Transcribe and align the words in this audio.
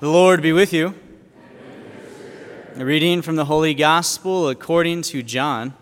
The 0.00 0.08
Lord 0.08 0.42
be 0.42 0.52
with 0.52 0.72
you. 0.72 0.92
A 2.74 2.84
reading 2.84 3.22
from 3.22 3.36
the 3.36 3.44
Holy 3.44 3.74
Gospel 3.74 4.48
according 4.48 5.02
to 5.02 5.22
John. 5.22 5.72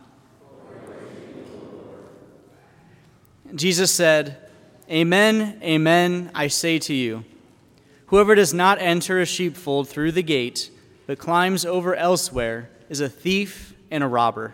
Jesus 3.55 3.91
said, 3.91 4.37
Amen, 4.91 5.59
amen, 5.63 6.31
I 6.35 6.49
say 6.49 6.79
to 6.81 6.93
you. 6.93 7.25
Whoever 8.07 8.35
does 8.35 8.53
not 8.53 8.79
enter 8.79 9.19
a 9.19 9.25
sheepfold 9.25 9.89
through 9.89 10.13
the 10.13 10.23
gate, 10.23 10.71
but 11.07 11.19
climbs 11.19 11.65
over 11.65 11.97
elsewhere, 11.97 12.69
is 12.91 13.01
a 13.01 13.09
thief 13.09 13.75
and 13.91 14.05
a 14.05 14.09
robber. 14.09 14.53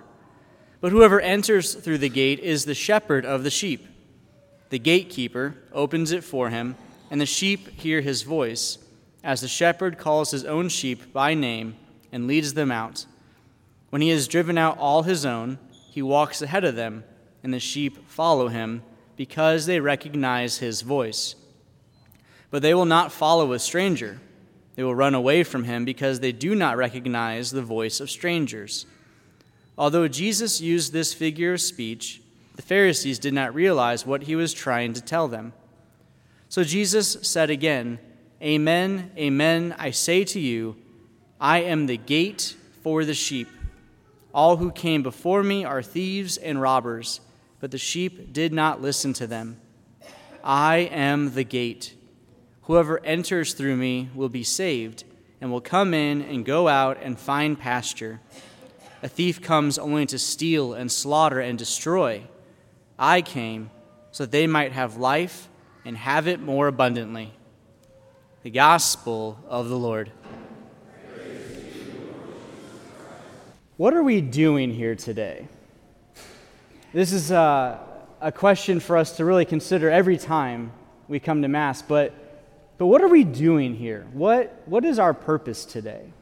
But 0.80 0.92
whoever 0.92 1.20
enters 1.20 1.74
through 1.74 1.98
the 1.98 2.08
gate 2.08 2.38
is 2.38 2.64
the 2.64 2.74
shepherd 2.74 3.26
of 3.26 3.42
the 3.42 3.50
sheep. 3.50 3.88
The 4.70 4.78
gatekeeper 4.78 5.56
opens 5.72 6.12
it 6.12 6.22
for 6.22 6.48
him, 6.48 6.76
and 7.10 7.20
the 7.20 7.26
sheep 7.26 7.80
hear 7.80 8.00
his 8.00 8.22
voice, 8.22 8.78
as 9.22 9.40
the 9.40 9.48
shepherd 9.48 9.98
calls 9.98 10.30
his 10.30 10.44
own 10.44 10.68
sheep 10.68 11.12
by 11.12 11.34
name 11.34 11.76
and 12.12 12.26
leads 12.26 12.54
them 12.54 12.70
out. 12.70 13.06
When 13.90 14.02
he 14.02 14.10
has 14.10 14.28
driven 14.28 14.58
out 14.58 14.78
all 14.78 15.02
his 15.02 15.24
own, 15.26 15.58
he 15.90 16.02
walks 16.02 16.42
ahead 16.42 16.64
of 16.64 16.76
them, 16.76 17.04
and 17.42 17.52
the 17.52 17.60
sheep 17.60 18.08
follow 18.08 18.48
him 18.48 18.82
because 19.16 19.66
they 19.66 19.80
recognize 19.80 20.58
his 20.58 20.82
voice. 20.82 21.34
But 22.50 22.62
they 22.62 22.74
will 22.74 22.84
not 22.84 23.12
follow 23.12 23.52
a 23.52 23.58
stranger. 23.58 24.20
They 24.76 24.84
will 24.84 24.94
run 24.94 25.14
away 25.14 25.42
from 25.42 25.64
him 25.64 25.84
because 25.84 26.20
they 26.20 26.32
do 26.32 26.54
not 26.54 26.76
recognize 26.76 27.50
the 27.50 27.62
voice 27.62 28.00
of 28.00 28.10
strangers. 28.10 28.86
Although 29.76 30.08
Jesus 30.08 30.60
used 30.60 30.92
this 30.92 31.12
figure 31.12 31.54
of 31.54 31.60
speech, 31.60 32.22
the 32.56 32.62
Pharisees 32.62 33.18
did 33.18 33.34
not 33.34 33.54
realize 33.54 34.06
what 34.06 34.24
he 34.24 34.36
was 34.36 34.52
trying 34.52 34.92
to 34.92 35.00
tell 35.00 35.28
them. 35.28 35.52
So 36.48 36.64
Jesus 36.64 37.18
said 37.22 37.50
again, 37.50 37.98
Amen, 38.40 39.10
amen, 39.18 39.74
I 39.78 39.90
say 39.90 40.22
to 40.22 40.38
you, 40.38 40.76
I 41.40 41.62
am 41.62 41.86
the 41.86 41.96
gate 41.96 42.54
for 42.84 43.04
the 43.04 43.14
sheep. 43.14 43.48
All 44.32 44.58
who 44.58 44.70
came 44.70 45.02
before 45.02 45.42
me 45.42 45.64
are 45.64 45.82
thieves 45.82 46.36
and 46.36 46.60
robbers, 46.60 47.20
but 47.58 47.72
the 47.72 47.78
sheep 47.78 48.32
did 48.32 48.52
not 48.52 48.80
listen 48.80 49.12
to 49.14 49.26
them. 49.26 49.60
I 50.44 50.76
am 50.76 51.34
the 51.34 51.42
gate. 51.42 51.96
Whoever 52.62 53.04
enters 53.04 53.54
through 53.54 53.76
me 53.76 54.08
will 54.14 54.28
be 54.28 54.44
saved, 54.44 55.02
and 55.40 55.50
will 55.50 55.60
come 55.60 55.92
in 55.92 56.22
and 56.22 56.44
go 56.44 56.68
out 56.68 56.98
and 57.02 57.18
find 57.18 57.58
pasture. 57.58 58.20
A 59.02 59.08
thief 59.08 59.42
comes 59.42 59.78
only 59.78 60.06
to 60.06 60.18
steal 60.18 60.74
and 60.74 60.92
slaughter 60.92 61.40
and 61.40 61.58
destroy. 61.58 62.22
I 62.96 63.20
came 63.20 63.70
so 64.12 64.24
that 64.24 64.30
they 64.30 64.46
might 64.46 64.72
have 64.72 64.96
life 64.96 65.48
and 65.84 65.96
have 65.96 66.28
it 66.28 66.40
more 66.40 66.68
abundantly. 66.68 67.32
The 68.44 68.50
Gospel 68.50 69.36
of 69.48 69.68
the 69.68 69.76
Lord. 69.76 70.12
What 73.76 73.94
are 73.94 74.02
we 74.04 74.20
doing 74.20 74.72
here 74.72 74.94
today? 74.94 75.48
This 76.92 77.12
is 77.12 77.32
a, 77.32 77.80
a, 78.20 78.30
question 78.30 78.78
for 78.78 78.96
us 78.96 79.16
to 79.16 79.24
really 79.24 79.44
consider 79.44 79.90
every 79.90 80.16
time 80.16 80.70
we 81.08 81.18
come 81.18 81.42
to 81.42 81.48
Mass, 81.48 81.82
but, 81.82 82.14
but 82.78 82.86
what 82.86 83.02
are 83.02 83.08
we 83.08 83.24
doing 83.24 83.74
here? 83.74 84.06
What, 84.12 84.62
what 84.66 84.84
is 84.84 85.00
our 85.00 85.14
purpose 85.14 85.64
today? 85.64 86.12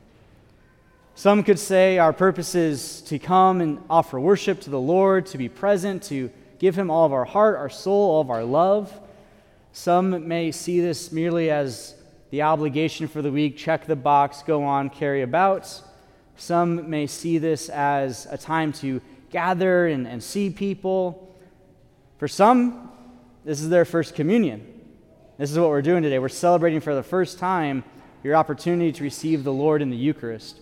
Some 1.17 1.42
could 1.42 1.58
say 1.58 1.98
our 1.98 2.14
purpose 2.14 2.55
is 2.55 3.03
to 3.03 3.19
come 3.19 3.61
and 3.61 3.78
offer 3.91 4.19
worship 4.19 4.62
to 4.62 4.70
the 4.70 4.80
Lord, 4.80 5.27
to 5.27 5.39
be 5.39 5.51
present, 5.51 6.03
to 6.05 6.30
give 6.58 6.78
Him 6.78 6.91
all 6.91 7.05
of 7.05 7.12
our 7.12 7.27
heart, 7.27 7.58
our 7.58 7.69
soul, 7.69 8.11
all 8.12 8.20
of 8.23 8.30
our 8.30 8.45
love. 8.45 9.01
Some 9.75 10.27
may 10.27 10.51
see 10.51 10.80
this 10.80 11.12
merely 11.12 11.51
as 11.51 11.95
the 12.31 12.43
obligation 12.43 13.09
for 13.09 13.23
the 13.23 13.31
week 13.31 13.57
check 13.57 13.87
the 13.87 13.97
box, 13.97 14.43
go 14.43 14.65
on, 14.65 14.91
carry 14.91 15.23
about. 15.23 15.83
Some 16.37 16.91
may 16.91 17.07
see 17.07 17.39
this 17.39 17.69
as 17.69 18.27
a 18.31 18.37
time 18.37 18.73
to 18.75 19.01
gather 19.31 19.87
and, 19.87 20.07
and 20.07 20.23
see 20.23 20.51
people. 20.51 21.35
For 22.19 22.29
some, 22.29 22.91
this 23.45 23.61
is 23.61 23.69
their 23.69 23.85
first 23.85 24.15
communion. 24.15 24.73
This 25.39 25.51
is 25.51 25.59
what 25.59 25.69
we're 25.69 25.83
doing 25.83 26.03
today. 26.03 26.19
We're 26.19 26.29
celebrating 26.29 26.81
for 26.81 26.95
the 26.95 27.03
first 27.03 27.39
time 27.39 27.85
your 28.23 28.35
opportunity 28.35 28.91
to 28.92 29.03
receive 29.05 29.45
the 29.45 29.53
Lord 29.53 29.83
in 29.83 29.91
the 29.91 29.97
Eucharist. 29.97 30.61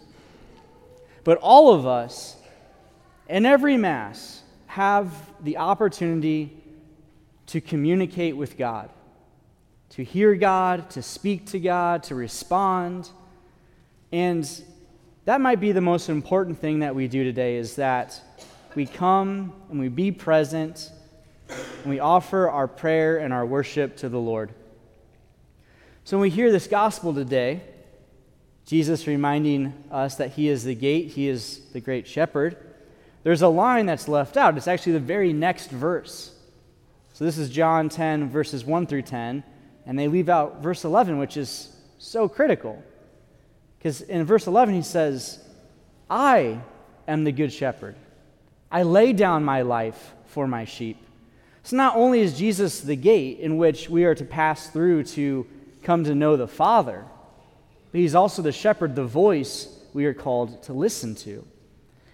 But 1.22 1.38
all 1.38 1.72
of 1.72 1.86
us, 1.86 2.36
in 3.28 3.46
every 3.46 3.76
Mass, 3.76 4.42
have 4.66 5.14
the 5.42 5.56
opportunity 5.56 6.56
to 7.46 7.60
communicate 7.60 8.36
with 8.36 8.58
God, 8.58 8.90
to 9.94 10.02
hear 10.02 10.34
God, 10.34 10.90
to 10.90 11.02
speak 11.02 11.46
to 11.46 11.60
God, 11.60 12.02
to 12.04 12.16
respond. 12.16 13.08
And 14.10 14.48
that 15.24 15.40
might 15.40 15.60
be 15.60 15.70
the 15.70 15.80
most 15.80 16.08
important 16.08 16.58
thing 16.58 16.80
that 16.80 16.96
we 16.96 17.06
do 17.06 17.22
today 17.22 17.56
is 17.56 17.76
that 17.76 18.20
we 18.74 18.86
come 18.86 19.52
and 19.70 19.78
we 19.78 19.86
be 19.86 20.10
present 20.10 20.90
and 21.48 21.86
we 21.86 22.00
offer 22.00 22.50
our 22.50 22.66
prayer 22.66 23.18
and 23.18 23.32
our 23.32 23.46
worship 23.46 23.96
to 23.98 24.08
the 24.08 24.18
Lord. 24.18 24.50
So 26.02 26.16
when 26.16 26.22
we 26.22 26.30
hear 26.30 26.50
this 26.50 26.66
gospel 26.66 27.14
today, 27.14 27.62
Jesus 28.66 29.06
reminding 29.06 29.72
us 29.92 30.16
that 30.16 30.32
he 30.32 30.48
is 30.48 30.64
the 30.64 30.74
gate, 30.74 31.12
he 31.12 31.28
is 31.28 31.60
the 31.72 31.80
great 31.80 32.08
shepherd. 32.08 32.56
There's 33.22 33.42
a 33.42 33.48
line 33.48 33.86
that's 33.86 34.08
left 34.08 34.36
out. 34.36 34.56
It's 34.56 34.66
actually 34.66 34.94
the 34.94 35.00
very 35.00 35.32
next 35.32 35.70
verse. 35.70 36.34
So 37.12 37.24
this 37.24 37.38
is 37.38 37.48
John 37.48 37.88
10, 37.88 38.28
verses 38.28 38.64
1 38.64 38.88
through 38.88 39.02
10, 39.02 39.44
and 39.86 39.98
they 39.98 40.08
leave 40.08 40.28
out 40.28 40.62
verse 40.62 40.84
11, 40.84 41.18
which 41.18 41.36
is 41.36 41.74
so 41.98 42.28
critical. 42.28 42.82
Because 43.78 44.00
in 44.00 44.24
verse 44.24 44.46
11, 44.46 44.74
he 44.74 44.82
says, 44.82 45.42
I 46.08 46.60
am 47.06 47.24
the 47.24 47.32
good 47.32 47.52
shepherd. 47.52 47.96
I 48.70 48.82
lay 48.82 49.12
down 49.12 49.44
my 49.44 49.62
life 49.62 50.14
for 50.26 50.46
my 50.46 50.64
sheep. 50.64 50.96
So 51.62 51.76
not 51.76 51.96
only 51.96 52.20
is 52.20 52.36
Jesus 52.36 52.80
the 52.80 52.96
gate 52.96 53.40
in 53.40 53.56
which 53.56 53.88
we 53.88 54.04
are 54.04 54.14
to 54.14 54.24
pass 54.24 54.68
through 54.68 55.04
to 55.04 55.46
come 55.82 56.04
to 56.04 56.14
know 56.14 56.36
the 56.36 56.48
Father, 56.48 57.04
but 57.92 58.00
he's 58.00 58.14
also 58.14 58.42
the 58.42 58.52
shepherd, 58.52 58.94
the 58.94 59.04
voice 59.04 59.68
we 59.92 60.06
are 60.06 60.14
called 60.14 60.62
to 60.64 60.72
listen 60.72 61.14
to. 61.14 61.46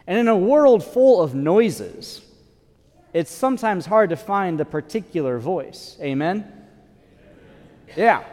And 0.07 0.19
in 0.19 0.29
a 0.29 0.37
world 0.37 0.85
full 0.85 1.23
of 1.23 1.35
noises, 1.35 2.21
it's 3.13 3.31
sometimes 3.31 3.87
hard 3.87 4.11
to 4.11 4.17
find 4.17 4.59
the 4.59 4.65
particular 4.65 5.39
voice. 5.39 5.97
Amen? 6.01 6.60
Yeah. 7.97 8.25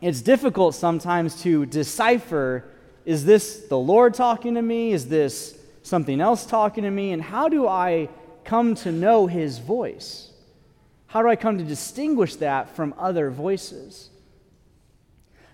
It's 0.00 0.20
difficult 0.20 0.74
sometimes 0.74 1.42
to 1.42 1.66
decipher 1.66 2.64
is 3.06 3.24
this 3.24 3.68
the 3.68 3.78
Lord 3.78 4.14
talking 4.14 4.54
to 4.54 4.62
me? 4.62 4.92
Is 4.92 5.06
this 5.08 5.56
something 5.84 6.20
else 6.20 6.44
talking 6.44 6.82
to 6.82 6.90
me? 6.90 7.12
And 7.12 7.22
how 7.22 7.48
do 7.48 7.68
I 7.68 8.08
come 8.44 8.74
to 8.76 8.90
know 8.90 9.28
his 9.28 9.58
voice? 9.58 10.30
How 11.06 11.22
do 11.22 11.28
I 11.28 11.36
come 11.36 11.58
to 11.58 11.64
distinguish 11.64 12.34
that 12.36 12.74
from 12.74 12.94
other 12.98 13.30
voices? 13.30 14.10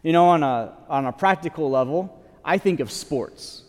You 0.02 0.12
know, 0.12 0.24
on 0.30 0.42
a, 0.42 0.74
on 0.88 1.04
a 1.04 1.12
practical 1.12 1.70
level, 1.70 2.24
I 2.42 2.56
think 2.56 2.80
of 2.80 2.90
sports. 2.90 3.62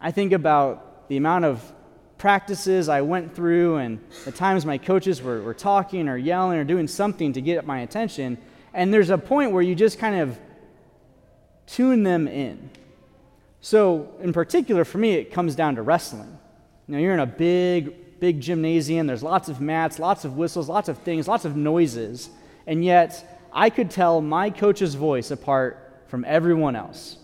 I 0.00 0.10
think 0.10 0.32
about 0.32 1.08
the 1.08 1.16
amount 1.16 1.44
of 1.44 1.72
practices 2.18 2.88
I 2.88 3.02
went 3.02 3.34
through 3.34 3.76
and 3.76 4.00
the 4.24 4.32
times 4.32 4.66
my 4.66 4.78
coaches 4.78 5.22
were, 5.22 5.40
were 5.42 5.54
talking 5.54 6.08
or 6.08 6.16
yelling 6.16 6.58
or 6.58 6.64
doing 6.64 6.88
something 6.88 7.32
to 7.34 7.40
get 7.40 7.66
my 7.66 7.80
attention. 7.80 8.38
And 8.74 8.92
there's 8.92 9.10
a 9.10 9.18
point 9.18 9.52
where 9.52 9.62
you 9.62 9.74
just 9.74 9.98
kind 9.98 10.20
of 10.20 10.38
tune 11.66 12.02
them 12.02 12.26
in. 12.26 12.70
So, 13.60 14.10
in 14.20 14.32
particular, 14.32 14.84
for 14.84 14.98
me, 14.98 15.14
it 15.14 15.32
comes 15.32 15.54
down 15.54 15.76
to 15.76 15.82
wrestling. 15.82 16.38
You 16.86 16.94
know, 16.94 16.98
you're 16.98 17.14
in 17.14 17.20
a 17.20 17.26
big, 17.26 18.18
big 18.18 18.40
gymnasium, 18.40 19.06
there's 19.06 19.22
lots 19.22 19.48
of 19.48 19.60
mats, 19.60 19.98
lots 19.98 20.24
of 20.24 20.36
whistles, 20.36 20.68
lots 20.68 20.88
of 20.88 20.98
things, 20.98 21.28
lots 21.28 21.44
of 21.44 21.56
noises, 21.56 22.30
and 22.66 22.84
yet 22.84 23.40
I 23.52 23.70
could 23.70 23.90
tell 23.90 24.20
my 24.20 24.50
coach's 24.50 24.94
voice 24.94 25.30
apart 25.30 26.04
from 26.08 26.24
everyone 26.24 26.76
else. 26.76 27.18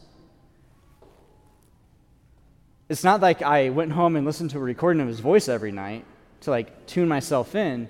It's 2.89 3.05
not 3.05 3.21
like 3.21 3.43
I 3.43 3.69
went 3.71 3.93
home 3.93 4.17
and 4.17 4.25
listened 4.25 4.51
to 4.51 4.59
a 4.59 4.63
recording 4.63 5.03
of 5.03 5.09
his 5.09 5.21
voice 5.21 5.49
every 5.49 5.73
night 5.73 6.05
to 6.43 6.51
like 6.51 6.87
tune 6.87 7.09
myself 7.09 7.55
in, 7.55 7.89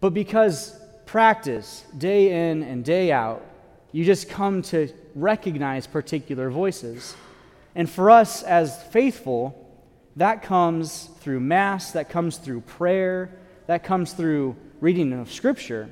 but 0.00 0.10
because 0.14 0.78
practice 1.08 1.84
day 1.98 2.50
in 2.50 2.62
and 2.62 2.84
day 2.84 3.10
out, 3.10 3.44
you 3.92 4.04
just 4.04 4.28
come 4.28 4.62
to 4.62 4.88
recognize 5.14 5.86
particular 5.86 6.50
voices. 6.50 7.16
And 7.74 7.90
for 7.90 8.10
us 8.10 8.42
as 8.42 8.82
faithful, 8.84 9.66
that 10.16 10.42
comes 10.42 11.10
through 11.20 11.40
Mass, 11.40 11.92
that 11.92 12.08
comes 12.08 12.36
through 12.36 12.60
prayer, 12.62 13.30
that 13.66 13.82
comes 13.82 14.12
through 14.12 14.56
reading 14.80 15.12
of 15.12 15.32
Scripture 15.32 15.90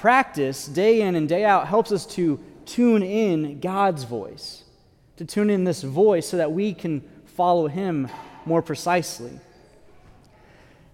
practice 0.00 0.66
day 0.66 1.02
in 1.02 1.14
and 1.14 1.28
day 1.28 1.44
out 1.44 1.68
helps 1.68 1.92
us 1.92 2.06
to 2.06 2.42
tune 2.64 3.02
in 3.02 3.60
God's 3.60 4.04
voice, 4.04 4.64
to 5.18 5.26
tune 5.26 5.50
in 5.50 5.64
this 5.64 5.82
voice 5.82 6.26
so 6.26 6.38
that 6.38 6.50
we 6.50 6.72
can 6.72 7.02
follow 7.26 7.68
Him 7.68 8.08
more 8.46 8.62
precisely. 8.62 9.38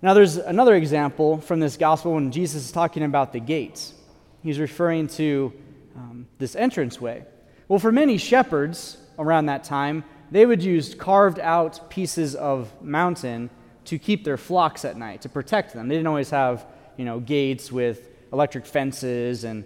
Now, 0.07 0.15
there's 0.15 0.37
another 0.37 0.77
example 0.77 1.41
from 1.41 1.59
this 1.59 1.77
gospel 1.77 2.15
when 2.15 2.31
Jesus 2.31 2.67
is 2.67 2.71
talking 2.71 3.03
about 3.03 3.33
the 3.33 3.41
gates. 3.41 3.93
He's 4.41 4.61
referring 4.61 5.09
to 5.09 5.53
um, 5.97 6.29
this 6.39 6.55
entranceway. 6.55 7.25
Well, 7.67 7.81
for 7.81 7.91
many 7.91 8.17
shepherds 8.17 8.99
around 9.19 9.47
that 9.47 9.65
time, 9.65 10.05
they 10.31 10.47
would 10.47 10.63
use 10.63 10.95
carved 10.95 11.41
out 11.41 11.91
pieces 11.91 12.37
of 12.37 12.71
mountain 12.81 13.51
to 13.87 13.99
keep 13.99 14.23
their 14.23 14.37
flocks 14.37 14.85
at 14.85 14.97
night, 14.97 15.23
to 15.23 15.29
protect 15.29 15.75
them. 15.75 15.89
They 15.89 15.97
didn't 15.97 16.07
always 16.07 16.31
have, 16.31 16.65
you 16.97 17.05
know, 17.05 17.19
gates 17.19 17.73
with 17.73 18.09
electric 18.33 18.65
fences 18.65 19.43
and 19.43 19.65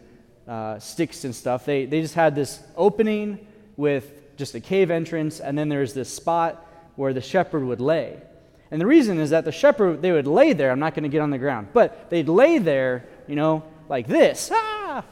uh, 0.49 0.79
sticks 0.79 1.25
and 1.25 1.35
stuff. 1.35 1.67
They, 1.67 1.85
they 1.85 2.01
just 2.01 2.15
had 2.15 2.35
this 2.35 2.61
opening 2.79 3.47
with 3.77 4.35
just 4.39 4.55
a 4.55 4.61
cave 4.61 4.91
entrance, 4.91 5.39
and 5.39 5.59
then 5.59 5.69
there's 5.69 5.93
this 5.93 6.11
spot 6.11 6.67
where 6.97 7.13
the 7.13 7.21
shepherd 7.21 7.63
would 7.63 7.83
lay. 7.83 8.23
And 8.71 8.81
the 8.81 8.87
reason 8.87 9.19
is 9.19 9.31
that 9.31 9.45
the 9.45 9.53
shepherd, 9.53 10.01
they 10.01 10.13
would 10.13 10.27
lay 10.27 10.53
there. 10.53 10.71
I'm 10.71 10.79
not 10.79 10.95
going 10.95 11.03
to 11.03 11.09
get 11.09 11.21
on 11.21 11.31
the 11.31 11.39
ground, 11.39 11.69
but 11.73 12.09
they'd 12.09 12.29
lay 12.29 12.59
there, 12.59 13.05
you 13.27 13.35
know, 13.35 13.65
like 13.89 14.07
this. 14.07 14.51
Ah! 14.53 15.05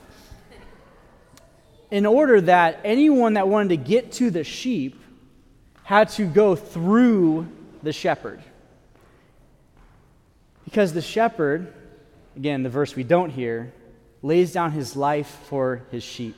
In 1.91 2.07
order 2.07 2.41
that 2.43 2.81
anyone 2.85 3.35
that 3.35 3.49
wanted 3.49 3.71
to 3.71 3.77
get 3.77 4.13
to 4.13 4.31
the 4.31 4.45
sheep 4.45 5.03
had 5.83 6.11
to 6.11 6.27
go 6.27 6.55
through 6.55 7.49
the 7.83 7.93
shepherd. 7.93 8.43
Because 10.65 10.93
the 10.93 11.01
shepherd, 11.01 11.73
again, 12.37 12.63
the 12.63 12.69
verse 12.69 12.95
we 12.95 13.05
don't 13.05 13.31
hear, 13.31 13.73
lays 14.23 14.53
down 14.53 14.73
his 14.73 14.97
life 14.97 15.39
for 15.45 15.83
his 15.91 16.03
sheep. 16.03 16.37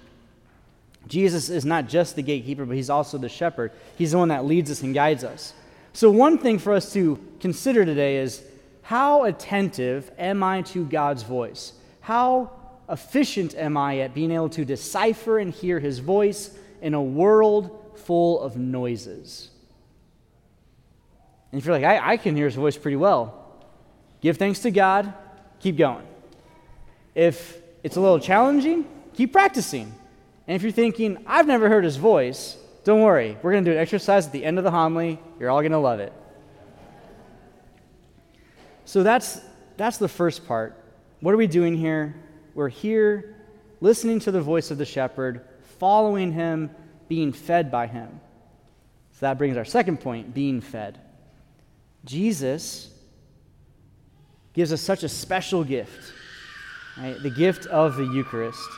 Jesus 1.08 1.50
is 1.50 1.64
not 1.64 1.88
just 1.88 2.14
the 2.14 2.22
gatekeeper, 2.22 2.64
but 2.64 2.76
he's 2.76 2.90
also 2.90 3.18
the 3.18 3.28
shepherd. 3.28 3.72
He's 3.96 4.12
the 4.12 4.18
one 4.18 4.28
that 4.28 4.44
leads 4.44 4.70
us 4.70 4.82
and 4.82 4.94
guides 4.94 5.24
us. 5.24 5.52
So, 5.92 6.10
one 6.10 6.38
thing 6.38 6.58
for 6.58 6.72
us 6.72 6.92
to 6.92 7.18
consider 7.40 7.84
today 7.84 8.18
is 8.18 8.42
how 8.82 9.24
attentive 9.24 10.10
am 10.18 10.42
I 10.42 10.62
to 10.62 10.84
God's 10.84 11.22
voice? 11.22 11.72
How 12.00 12.50
efficient 12.88 13.54
am 13.54 13.76
I 13.76 13.98
at 14.00 14.14
being 14.14 14.30
able 14.30 14.48
to 14.50 14.64
decipher 14.64 15.38
and 15.38 15.52
hear 15.52 15.78
his 15.78 15.98
voice 15.98 16.56
in 16.82 16.94
a 16.94 17.02
world 17.02 17.92
full 17.96 18.40
of 18.40 18.56
noises? 18.56 19.50
And 21.52 21.60
if 21.60 21.66
you're 21.66 21.74
like, 21.74 21.84
I, 21.84 22.12
I 22.12 22.16
can 22.16 22.36
hear 22.36 22.46
his 22.46 22.54
voice 22.54 22.76
pretty 22.76 22.96
well, 22.96 23.40
Give 24.20 24.36
thanks 24.36 24.60
to 24.60 24.70
God, 24.70 25.12
keep 25.60 25.76
going. 25.76 26.06
If 27.14 27.58
it's 27.82 27.96
a 27.96 28.00
little 28.00 28.18
challenging, 28.18 28.86
keep 29.14 29.32
practicing. 29.32 29.94
And 30.46 30.56
if 30.56 30.62
you're 30.62 30.72
thinking, 30.72 31.18
I've 31.26 31.46
never 31.46 31.68
heard 31.68 31.84
his 31.84 31.96
voice, 31.96 32.56
don't 32.84 33.02
worry. 33.02 33.36
We're 33.42 33.52
going 33.52 33.64
to 33.64 33.70
do 33.70 33.76
an 33.76 33.82
exercise 33.82 34.26
at 34.26 34.32
the 34.32 34.44
end 34.44 34.58
of 34.58 34.64
the 34.64 34.70
homily. 34.70 35.18
You're 35.38 35.50
all 35.50 35.60
going 35.60 35.72
to 35.72 35.78
love 35.78 36.00
it. 36.00 36.12
So 38.84 39.02
that's, 39.02 39.40
that's 39.76 39.98
the 39.98 40.08
first 40.08 40.46
part. 40.46 40.82
What 41.20 41.34
are 41.34 41.36
we 41.36 41.46
doing 41.46 41.76
here? 41.76 42.14
We're 42.54 42.68
here 42.68 43.36
listening 43.80 44.20
to 44.20 44.32
the 44.32 44.40
voice 44.40 44.70
of 44.70 44.78
the 44.78 44.84
shepherd, 44.84 45.44
following 45.78 46.32
him, 46.32 46.70
being 47.08 47.32
fed 47.32 47.70
by 47.70 47.86
him. 47.86 48.20
So 49.12 49.26
that 49.26 49.38
brings 49.38 49.56
our 49.56 49.64
second 49.64 50.00
point 50.00 50.34
being 50.34 50.60
fed. 50.60 50.98
Jesus 52.04 52.90
gives 54.54 54.72
us 54.72 54.80
such 54.80 55.02
a 55.02 55.08
special 55.08 55.62
gift, 55.62 56.12
right? 56.96 57.22
the 57.22 57.30
gift 57.30 57.66
of 57.66 57.96
the 57.96 58.04
Eucharist. 58.04 58.68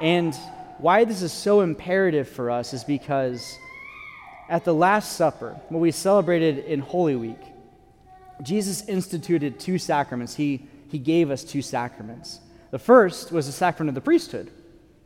And 0.00 0.34
why 0.82 1.04
this 1.04 1.22
is 1.22 1.32
so 1.32 1.60
imperative 1.60 2.28
for 2.28 2.50
us 2.50 2.74
is 2.74 2.82
because 2.82 3.56
at 4.48 4.64
the 4.64 4.74
Last 4.74 5.16
Supper, 5.16 5.58
what 5.68 5.78
we 5.78 5.92
celebrated 5.92 6.58
in 6.64 6.80
Holy 6.80 7.14
Week, 7.14 7.38
Jesus 8.42 8.88
instituted 8.88 9.60
two 9.60 9.78
sacraments. 9.78 10.34
He, 10.34 10.66
he 10.88 10.98
gave 10.98 11.30
us 11.30 11.44
two 11.44 11.62
sacraments. 11.62 12.40
The 12.72 12.80
first 12.80 13.30
was 13.30 13.46
the 13.46 13.52
sacrament 13.52 13.90
of 13.90 13.94
the 13.94 14.00
priesthood, 14.00 14.50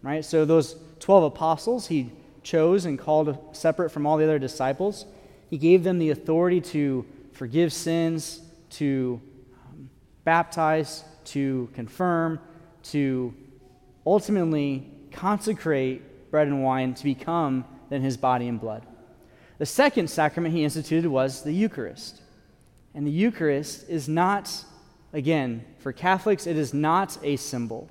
right? 0.00 0.24
So 0.24 0.46
those 0.46 0.76
12 1.00 1.24
apostles 1.24 1.88
he 1.88 2.10
chose 2.42 2.86
and 2.86 2.98
called 2.98 3.36
separate 3.54 3.90
from 3.90 4.06
all 4.06 4.16
the 4.16 4.24
other 4.24 4.38
disciples. 4.38 5.04
He 5.50 5.58
gave 5.58 5.84
them 5.84 5.98
the 5.98 6.08
authority 6.08 6.62
to 6.62 7.04
forgive 7.32 7.70
sins, 7.70 8.40
to 8.70 9.20
um, 9.52 9.90
baptize, 10.24 11.04
to 11.26 11.68
confirm, 11.74 12.40
to 12.84 13.34
ultimately 14.06 14.90
consecrate 15.16 16.30
bread 16.30 16.46
and 16.46 16.62
wine 16.62 16.94
to 16.94 17.04
become 17.04 17.64
then 17.90 18.02
his 18.02 18.16
body 18.16 18.48
and 18.48 18.60
blood. 18.60 18.86
The 19.58 19.66
second 19.66 20.08
sacrament 20.08 20.54
he 20.54 20.64
instituted 20.64 21.08
was 21.08 21.42
the 21.42 21.52
Eucharist. 21.52 22.20
And 22.94 23.06
the 23.06 23.10
Eucharist 23.10 23.88
is 23.88 24.08
not, 24.08 24.64
again, 25.12 25.64
for 25.78 25.92
Catholics, 25.92 26.46
it 26.46 26.56
is 26.56 26.74
not 26.74 27.18
a 27.22 27.36
symbol. 27.36 27.88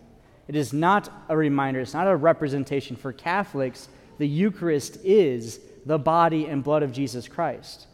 It 0.47 0.55
is 0.55 0.73
not 0.73 1.09
a 1.27 1.35
reminder. 1.35 1.79
It's 1.79 1.93
not 1.93 2.07
a 2.07 2.15
representation. 2.15 2.95
For 2.95 3.11
Catholics, 3.11 3.89
the 4.19 4.27
Eucharist 4.27 4.97
is 5.03 5.59
the 5.85 5.97
body 5.97 6.45
and 6.45 6.63
blood 6.63 6.83
of 6.83 6.91
Jesus 6.91 7.27
Christ. 7.27 7.87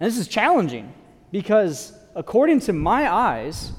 And 0.00 0.10
this 0.10 0.18
is 0.18 0.26
challenging 0.26 0.92
because, 1.30 1.92
according 2.14 2.60
to 2.60 2.72
my 2.72 3.12
eyes, 3.12 3.72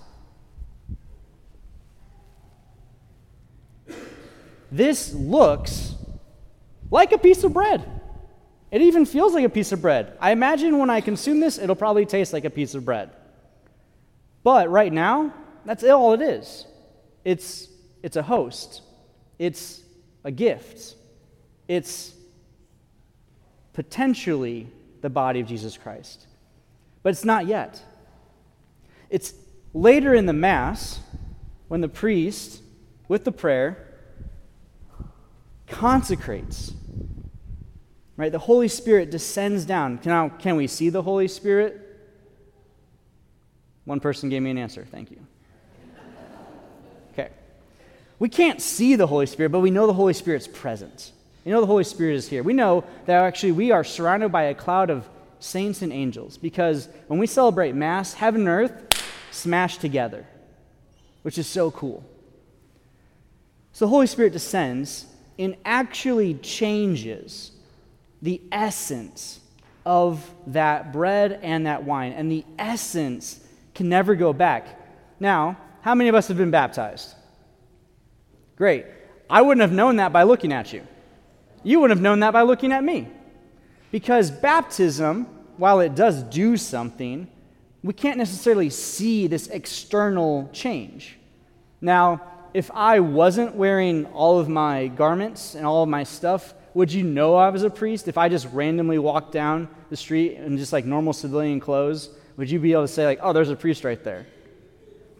This 4.73 5.13
looks 5.13 5.93
like 6.89 7.11
a 7.11 7.19
piece 7.19 7.43
of 7.43 7.53
bread. 7.53 7.87
It 8.71 8.81
even 8.81 9.05
feels 9.05 9.35
like 9.35 9.45
a 9.45 9.49
piece 9.49 9.71
of 9.71 9.83
bread. 9.83 10.17
I 10.19 10.31
imagine 10.31 10.79
when 10.79 10.89
I 10.89 10.99
consume 10.99 11.39
this, 11.39 11.59
it'll 11.59 11.75
probably 11.75 12.07
taste 12.07 12.33
like 12.33 12.43
a 12.43 12.49
piece 12.49 12.73
of 12.73 12.83
bread. 12.83 13.11
But 14.43 14.71
right 14.71 14.91
now, 14.91 15.31
that's 15.63 15.83
all 15.83 16.13
it 16.13 16.23
is. 16.23 16.65
It's, 17.23 17.67
it's 18.01 18.15
a 18.15 18.23
host, 18.23 18.81
it's 19.37 19.79
a 20.23 20.31
gift, 20.31 20.95
it's 21.67 22.15
potentially 23.73 24.67
the 25.01 25.09
body 25.11 25.39
of 25.39 25.45
Jesus 25.45 25.77
Christ. 25.77 26.25
But 27.03 27.09
it's 27.09 27.23
not 27.23 27.45
yet. 27.45 27.79
It's 29.11 29.35
later 29.71 30.15
in 30.15 30.25
the 30.25 30.33
Mass 30.33 30.99
when 31.67 31.81
the 31.81 31.87
priest, 31.87 32.63
with 33.07 33.23
the 33.23 33.31
prayer, 33.31 33.92
consecrates. 35.67 36.73
Right? 38.15 38.31
The 38.31 38.39
Holy 38.39 38.67
Spirit 38.67 39.09
descends 39.09 39.65
down. 39.65 39.99
Now, 40.05 40.29
can 40.29 40.55
we 40.55 40.67
see 40.67 40.89
the 40.89 41.01
Holy 41.01 41.27
Spirit? 41.27 41.79
One 43.85 43.99
person 43.99 44.29
gave 44.29 44.41
me 44.41 44.51
an 44.51 44.57
answer. 44.57 44.85
Thank 44.89 45.11
you. 45.11 45.19
Okay. 47.13 47.29
We 48.19 48.29
can't 48.29 48.61
see 48.61 48.95
the 48.95 49.07
Holy 49.07 49.25
Spirit, 49.25 49.51
but 49.51 49.59
we 49.59 49.71
know 49.71 49.87
the 49.87 49.93
Holy 49.93 50.13
Spirit's 50.13 50.47
present. 50.47 51.11
You 51.43 51.51
know 51.51 51.59
the 51.59 51.67
Holy 51.67 51.83
Spirit 51.83 52.15
is 52.15 52.29
here. 52.29 52.43
We 52.43 52.53
know 52.53 52.85
that 53.05 53.23
actually 53.23 53.51
we 53.51 53.71
are 53.71 53.83
surrounded 53.83 54.31
by 54.31 54.43
a 54.43 54.53
cloud 54.53 54.89
of 54.89 55.09
saints 55.39 55.81
and 55.81 55.91
angels 55.91 56.37
because 56.37 56.87
when 57.07 57.19
we 57.19 57.27
celebrate 57.27 57.75
Mass, 57.75 58.13
heaven 58.13 58.41
and 58.41 58.49
earth 58.49 59.03
smash 59.31 59.77
together, 59.77 60.25
which 61.23 61.37
is 61.37 61.47
so 61.47 61.71
cool. 61.71 62.05
So 63.73 63.85
the 63.85 63.89
Holy 63.89 64.07
Spirit 64.07 64.31
descends 64.31 65.07
and 65.37 65.55
actually 65.65 66.35
changes 66.35 67.51
the 68.21 68.41
essence 68.51 69.39
of 69.85 70.29
that 70.47 70.93
bread 70.93 71.39
and 71.41 71.65
that 71.65 71.83
wine. 71.83 72.13
And 72.13 72.31
the 72.31 72.45
essence 72.57 73.39
can 73.75 73.89
never 73.89 74.15
go 74.15 74.33
back. 74.33 74.79
Now, 75.19 75.57
how 75.81 75.95
many 75.95 76.09
of 76.09 76.15
us 76.15 76.27
have 76.27 76.37
been 76.37 76.51
baptized? 76.51 77.15
Great. 78.55 78.85
I 79.29 79.41
wouldn't 79.41 79.61
have 79.61 79.71
known 79.71 79.97
that 79.97 80.13
by 80.13 80.23
looking 80.23 80.53
at 80.53 80.71
you. 80.71 80.85
You 81.63 81.79
wouldn't 81.79 81.97
have 81.97 82.03
known 82.03 82.19
that 82.21 82.31
by 82.33 82.43
looking 82.43 82.71
at 82.71 82.83
me. 82.83 83.07
Because 83.91 84.31
baptism, 84.31 85.25
while 85.57 85.79
it 85.79 85.95
does 85.95 86.23
do 86.23 86.57
something, 86.57 87.27
we 87.83 87.93
can't 87.93 88.17
necessarily 88.17 88.69
see 88.69 89.27
this 89.27 89.47
external 89.47 90.49
change. 90.53 91.17
Now, 91.81 92.21
if 92.53 92.69
I 92.71 92.99
wasn't 92.99 93.55
wearing 93.55 94.05
all 94.07 94.39
of 94.39 94.47
my 94.47 94.87
garments 94.87 95.55
and 95.55 95.65
all 95.65 95.83
of 95.83 95.89
my 95.89 96.03
stuff, 96.03 96.53
would 96.73 96.91
you 96.91 97.03
know 97.03 97.35
I 97.35 97.49
was 97.49 97.63
a 97.63 97.69
priest? 97.69 98.07
If 98.07 98.17
I 98.17 98.29
just 98.29 98.47
randomly 98.51 98.99
walked 98.99 99.31
down 99.31 99.67
the 99.89 99.97
street 99.97 100.37
in 100.37 100.57
just 100.57 100.73
like 100.73 100.85
normal 100.85 101.13
civilian 101.13 101.59
clothes, 101.59 102.09
would 102.37 102.49
you 102.49 102.59
be 102.59 102.71
able 102.73 102.83
to 102.83 102.87
say, 102.87 103.05
like, 103.05 103.19
oh, 103.21 103.33
there's 103.33 103.49
a 103.49 103.55
priest 103.55 103.83
right 103.83 104.03
there? 104.03 104.25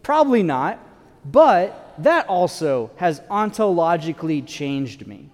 Probably 0.02 0.42
not, 0.42 0.78
but 1.24 1.94
that 1.98 2.28
also 2.28 2.90
has 2.96 3.20
ontologically 3.30 4.46
changed 4.46 5.06
me. 5.06 5.30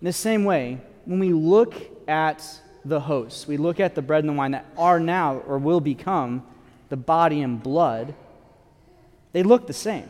In 0.00 0.06
the 0.06 0.12
same 0.12 0.44
way, 0.44 0.80
when 1.04 1.18
we 1.18 1.32
look 1.32 1.74
at 2.08 2.44
the 2.84 3.00
hosts, 3.00 3.46
we 3.46 3.56
look 3.56 3.78
at 3.78 3.94
the 3.94 4.02
bread 4.02 4.24
and 4.24 4.30
the 4.30 4.32
wine 4.32 4.52
that 4.52 4.66
are 4.76 4.98
now 4.98 5.38
or 5.46 5.58
will 5.58 5.80
become 5.80 6.42
the 6.88 6.96
body 6.96 7.40
and 7.40 7.62
blood, 7.62 8.14
they 9.32 9.42
look 9.42 9.66
the 9.66 9.72
same. 9.72 10.08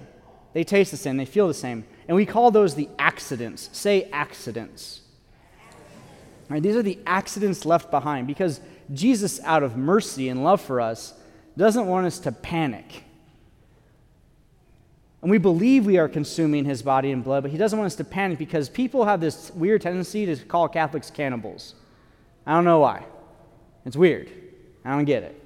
They 0.53 0.65
taste 0.65 0.91
the 0.91 0.97
same, 0.97 1.17
they 1.17 1.25
feel 1.25 1.49
the 1.49 1.55
same. 1.55 1.85
And 2.09 2.17
we 2.17 2.27
call 2.27 2.51
those 2.51 2.75
the 2.75 2.89
accidents. 2.99 3.71
Say 3.73 4.09
accidents. 4.13 5.01
Right, 6.49 6.63
these 6.63 6.77
are 6.77 6.83
the 6.83 6.99
accidents 7.07 7.65
left 7.65 7.91
behind 7.91 8.27
because 8.27 8.61
Jesus, 8.93 9.41
out 9.45 9.63
of 9.63 9.77
mercy 9.77 10.29
and 10.29 10.45
love 10.45 10.61
for 10.61 10.81
us, 10.81 11.15
doesn't 11.57 11.87
want 11.87 12.07
us 12.07 12.19
to 12.21 12.33
panic. 12.33 13.05
And 15.23 15.31
we 15.31 15.39
believe 15.39 15.87
we 15.87 15.99
are 15.99 16.09
consuming 16.09 16.65
his 16.65 16.83
body 16.83 17.13
and 17.13 17.23
blood, 17.23 17.43
but 17.43 17.53
he 17.53 17.57
doesn't 17.57 17.79
want 17.79 17.87
us 17.87 17.95
to 17.97 18.05
panic 18.05 18.39
because 18.39 18.69
people 18.69 19.05
have 19.05 19.21
this 19.21 19.53
weird 19.53 19.81
tendency 19.81 20.27
to 20.27 20.37
call 20.37 20.69
Catholics 20.69 21.11
cannibals. 21.11 21.75
I 22.45 22.55
don't 22.55 22.65
know 22.65 22.81
why. 22.81 23.07
It's 23.87 23.97
weird. 23.97 24.31
I 24.85 24.91
don't 24.91 25.05
get 25.05 25.23
it. 25.23 25.41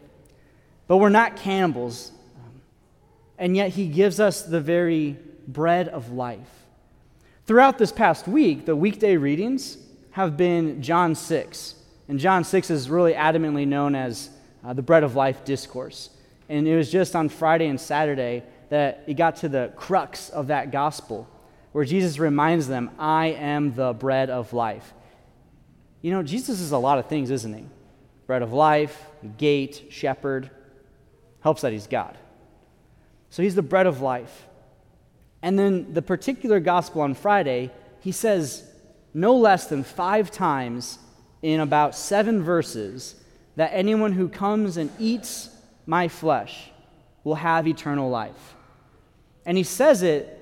But 0.89 0.97
we're 0.97 1.11
not 1.11 1.37
cannibals. 1.37 2.11
And 3.39 3.57
yet 3.57 3.71
he 3.71 3.89
gives 3.89 4.21
us 4.21 4.43
the 4.43 4.61
very 4.61 5.17
bread 5.47 5.89
of 5.89 6.13
life. 6.13 6.65
Throughout 7.47 7.79
this 7.79 7.93
past 7.93 8.27
week, 8.27 8.67
the 8.67 8.75
weekday 8.75 9.17
readings 9.17 9.79
have 10.13 10.37
been 10.37 10.83
John 10.83 11.15
6. 11.15 11.75
And 12.09 12.19
John 12.19 12.45
6 12.45 12.71
is 12.71 12.89
really 12.89 13.13
adamantly 13.13 13.67
known 13.67 13.95
as 13.95 14.31
uh, 14.65 14.73
the 14.73 14.83
bread 14.83 15.05
of 15.05 15.15
life 15.15 15.45
discourse. 15.45 16.11
And 16.49 16.67
it 16.67 16.77
was 16.77 16.91
just 16.91 17.15
on 17.15 17.29
Friday 17.29 17.67
and 17.67 17.81
Saturday 17.81 18.43
that 18.69 19.05
it 19.07 19.15
got 19.15 19.37
to 19.37 19.49
the 19.49 19.73
crux 19.77 20.29
of 20.31 20.49
that 20.49 20.71
gospel, 20.71 21.29
where 21.73 21.85
Jesus 21.85 22.19
reminds 22.19 22.67
them, 22.67 22.91
I 22.99 23.27
am 23.27 23.75
the 23.75 23.93
bread 23.93 24.31
of 24.31 24.53
life. 24.53 24.93
You 26.03 26.13
know, 26.13 26.23
Jesus 26.23 26.61
is 26.61 26.73
a 26.73 26.79
lot 26.79 26.99
of 26.99 27.07
things, 27.07 27.31
isn't 27.31 27.53
he? 27.53 27.67
Bread 28.27 28.43
of 28.43 28.53
life, 28.53 29.05
gate, 29.39 29.87
shepherd. 29.91 30.51
Helps 31.41 31.63
that 31.63 31.73
he's 31.73 31.87
God. 31.87 32.17
So 33.37 33.43
he's 33.43 33.55
the 33.55 33.61
bread 33.61 33.85
of 33.85 34.01
life. 34.01 34.47
And 35.43 35.59
then 35.59 35.93
the 35.93 36.01
particular 36.01 36.59
gospel 36.59 37.03
on 37.03 37.13
Friday, 37.13 37.71
he 38.01 38.11
says 38.11 38.67
no 39.13 39.37
less 39.37 39.67
than 39.67 39.85
five 39.85 40.31
times 40.31 40.99
in 41.43 41.61
about 41.61 41.95
seven 41.95 42.43
verses 42.43 43.15
that 43.57 43.73
anyone 43.75 44.13
who 44.13 44.31
comes 44.31 44.79
and 44.79 44.91
eats 44.99 45.51
my 45.85 46.09
flesh 46.09 46.71
will 47.25 47.35
have 47.35 47.69
eternal 47.69 48.09
life. 48.09 48.55
And 49.45 49.59
he 49.59 49.65
says 49.65 50.03
it 50.03 50.33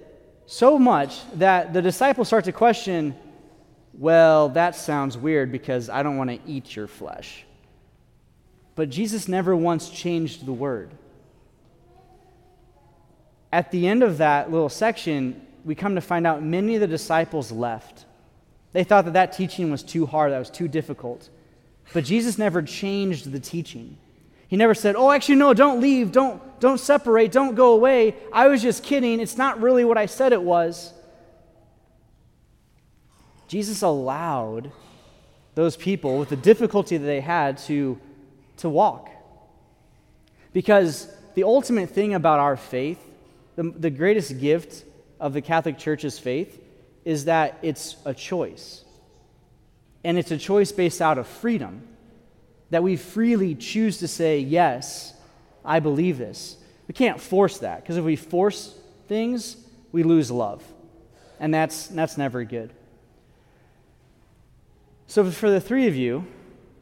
so 0.46 0.78
much 0.78 1.18
that 1.38 1.72
the 1.72 1.82
disciples 1.82 2.28
start 2.28 2.44
to 2.44 2.52
question 2.52 3.16
well, 3.92 4.50
that 4.50 4.76
sounds 4.76 5.18
weird 5.18 5.50
because 5.50 5.90
I 5.90 6.04
don't 6.04 6.16
want 6.16 6.30
to 6.30 6.38
eat 6.46 6.76
your 6.76 6.86
flesh. 6.86 7.44
But 8.76 8.88
Jesus 8.88 9.26
never 9.26 9.56
once 9.56 9.90
changed 9.90 10.46
the 10.46 10.52
word. 10.52 10.92
At 13.54 13.70
the 13.70 13.86
end 13.86 14.02
of 14.02 14.18
that 14.18 14.50
little 14.50 14.68
section, 14.68 15.40
we 15.64 15.76
come 15.76 15.94
to 15.94 16.00
find 16.00 16.26
out 16.26 16.42
many 16.42 16.74
of 16.74 16.80
the 16.80 16.88
disciples 16.88 17.52
left. 17.52 18.04
They 18.72 18.82
thought 18.82 19.04
that 19.04 19.14
that 19.14 19.32
teaching 19.32 19.70
was 19.70 19.84
too 19.84 20.06
hard, 20.06 20.32
that 20.32 20.40
was 20.40 20.50
too 20.50 20.66
difficult. 20.66 21.28
But 21.92 22.02
Jesus 22.02 22.36
never 22.36 22.62
changed 22.62 23.30
the 23.30 23.38
teaching. 23.38 23.96
He 24.48 24.56
never 24.56 24.74
said, 24.74 24.96
Oh, 24.96 25.08
actually, 25.12 25.36
no, 25.36 25.54
don't 25.54 25.80
leave, 25.80 26.10
don't, 26.10 26.42
don't 26.58 26.80
separate, 26.80 27.30
don't 27.30 27.54
go 27.54 27.74
away. 27.74 28.16
I 28.32 28.48
was 28.48 28.60
just 28.60 28.82
kidding. 28.82 29.20
It's 29.20 29.36
not 29.36 29.60
really 29.60 29.84
what 29.84 29.98
I 29.98 30.06
said 30.06 30.32
it 30.32 30.42
was. 30.42 30.92
Jesus 33.46 33.82
allowed 33.82 34.72
those 35.54 35.76
people, 35.76 36.18
with 36.18 36.28
the 36.28 36.36
difficulty 36.36 36.96
that 36.96 37.06
they 37.06 37.20
had, 37.20 37.58
to, 37.58 38.00
to 38.56 38.68
walk. 38.68 39.10
Because 40.52 41.06
the 41.34 41.44
ultimate 41.44 41.90
thing 41.90 42.14
about 42.14 42.40
our 42.40 42.56
faith, 42.56 42.98
the, 43.56 43.62
the 43.62 43.90
greatest 43.90 44.40
gift 44.40 44.84
of 45.20 45.32
the 45.32 45.40
Catholic 45.40 45.78
Church's 45.78 46.18
faith, 46.18 46.60
is 47.04 47.26
that 47.26 47.58
it's 47.62 47.96
a 48.04 48.14
choice. 48.14 48.84
And 50.02 50.18
it's 50.18 50.30
a 50.30 50.38
choice 50.38 50.72
based 50.72 51.00
out 51.00 51.18
of 51.18 51.26
freedom 51.26 51.86
that 52.70 52.82
we 52.82 52.96
freely 52.96 53.54
choose 53.54 53.98
to 53.98 54.08
say, 54.08 54.40
Yes, 54.40 55.14
I 55.64 55.80
believe 55.80 56.18
this. 56.18 56.56
We 56.88 56.94
can't 56.94 57.20
force 57.20 57.58
that, 57.58 57.82
because 57.82 57.96
if 57.96 58.04
we 58.04 58.16
force 58.16 58.76
things, 59.08 59.56
we 59.92 60.02
lose 60.02 60.30
love. 60.30 60.62
And 61.40 61.52
that's, 61.54 61.86
that's 61.88 62.18
never 62.18 62.44
good. 62.44 62.72
So, 65.06 65.30
for 65.30 65.50
the 65.50 65.60
three 65.60 65.86
of 65.86 65.94
you, 65.94 66.26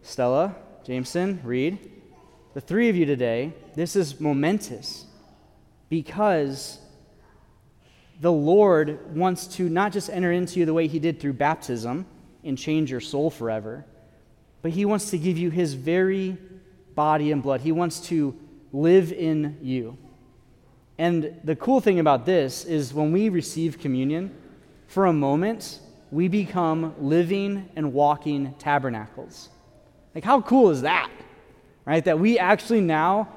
Stella, 0.03 0.57
Jameson, 0.85 1.41
Reed, 1.45 1.91
the 2.55 2.61
three 2.61 2.89
of 2.89 2.97
you 2.97 3.07
today, 3.07 3.53
this 3.75 3.97
is 3.97 4.21
momentous 4.21 5.07
because 5.93 6.79
the 8.23 8.33
Lord 8.33 9.15
wants 9.15 9.47
to 9.57 9.69
not 9.69 9.93
just 9.93 10.09
enter 10.09 10.33
into 10.33 10.59
you 10.59 10.65
the 10.65 10.73
way 10.73 10.87
He 10.87 10.99
did 10.99 11.21
through 11.21 11.35
baptism 11.35 12.07
and 12.43 12.57
change 12.57 12.91
your 12.91 12.99
soul 12.99 13.29
forever, 13.29 13.85
but 14.63 14.71
He 14.71 14.87
wants 14.87 15.11
to 15.11 15.19
give 15.19 15.37
you 15.37 15.51
His 15.51 15.75
very 15.75 16.39
body 16.95 17.31
and 17.31 17.43
blood. 17.43 17.61
He 17.61 17.73
wants 17.73 18.01
to 18.09 18.35
live 18.73 19.13
in 19.13 19.59
you. 19.61 19.99
And 20.97 21.39
the 21.45 21.57
cool 21.57 21.83
thing 21.83 22.01
about 22.01 22.25
this 22.25 22.65
is 22.65 22.95
when 22.95 23.13
we 23.13 23.29
receive 23.29 23.79
communion, 23.79 24.35
for 24.87 25.05
a 25.05 25.13
moment, 25.13 25.79
we 26.11 26.27
become 26.27 26.95
living 27.01 27.69
and 27.77 27.93
walking 27.93 28.55
tabernacles. 28.55 29.51
Like, 30.15 30.25
how 30.25 30.41
cool 30.41 30.71
is 30.71 30.81
that? 30.81 31.11
Right? 31.85 32.03
That 32.03 32.19
we 32.19 32.39
actually 32.39 32.81
now, 32.81 33.29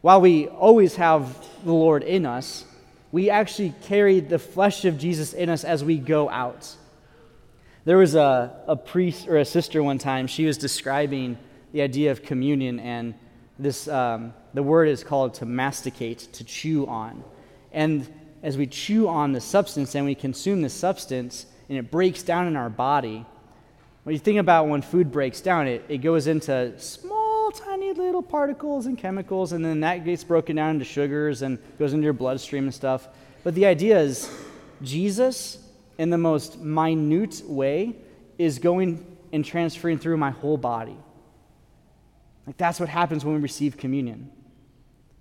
while 0.00 0.20
we 0.20 0.48
always 0.48 0.96
have 0.96 1.36
the 1.64 1.72
Lord 1.72 2.02
in 2.02 2.24
us, 2.24 2.64
we 3.12 3.28
actually 3.28 3.74
carry 3.82 4.20
the 4.20 4.38
flesh 4.38 4.84
of 4.84 4.98
Jesus 4.98 5.32
in 5.32 5.48
us 5.50 5.64
as 5.64 5.84
we 5.84 5.98
go 5.98 6.30
out. 6.30 6.74
There 7.84 7.98
was 7.98 8.14
a, 8.14 8.54
a 8.66 8.76
priest 8.76 9.28
or 9.28 9.38
a 9.38 9.44
sister 9.44 9.82
one 9.82 9.98
time, 9.98 10.26
she 10.26 10.46
was 10.46 10.58
describing 10.58 11.38
the 11.72 11.82
idea 11.82 12.10
of 12.10 12.22
communion, 12.22 12.80
and 12.80 13.14
this, 13.58 13.88
um, 13.88 14.32
the 14.54 14.62
word 14.62 14.88
is 14.88 15.04
called 15.04 15.34
to 15.34 15.46
masticate, 15.46 16.18
to 16.32 16.44
chew 16.44 16.86
on. 16.86 17.22
And 17.72 18.08
as 18.42 18.56
we 18.56 18.66
chew 18.66 19.08
on 19.08 19.32
the 19.32 19.40
substance 19.40 19.94
and 19.94 20.04
we 20.04 20.14
consume 20.14 20.62
the 20.62 20.70
substance, 20.70 21.46
and 21.68 21.78
it 21.78 21.90
breaks 21.90 22.22
down 22.22 22.46
in 22.46 22.56
our 22.56 22.70
body, 22.70 23.24
when 24.04 24.14
you 24.14 24.18
think 24.18 24.38
about 24.38 24.66
when 24.66 24.82
food 24.82 25.12
breaks 25.12 25.40
down, 25.40 25.68
it, 25.68 25.84
it 25.88 25.98
goes 25.98 26.26
into 26.26 26.78
small, 26.78 27.19
tiny 27.48 27.92
little 27.92 28.22
particles 28.22 28.86
and 28.86 28.98
chemicals, 28.98 29.52
and 29.52 29.64
then 29.64 29.80
that 29.80 30.04
gets 30.04 30.24
broken 30.24 30.56
down 30.56 30.70
into 30.70 30.84
sugars 30.84 31.42
and 31.42 31.58
goes 31.78 31.92
into 31.92 32.04
your 32.04 32.12
bloodstream 32.12 32.64
and 32.64 32.74
stuff. 32.74 33.08
But 33.42 33.54
the 33.54 33.66
idea 33.66 33.98
is 33.98 34.30
Jesus 34.82 35.58
in 35.96 36.10
the 36.10 36.18
most 36.18 36.58
minute 36.58 37.42
way 37.46 37.96
is 38.38 38.58
going 38.58 39.04
and 39.32 39.44
transferring 39.44 39.98
through 39.98 40.16
my 40.16 40.30
whole 40.30 40.56
body. 40.56 40.96
Like 42.46 42.56
that's 42.56 42.80
what 42.80 42.88
happens 42.88 43.24
when 43.24 43.34
we 43.34 43.40
receive 43.40 43.76
communion. 43.76 44.30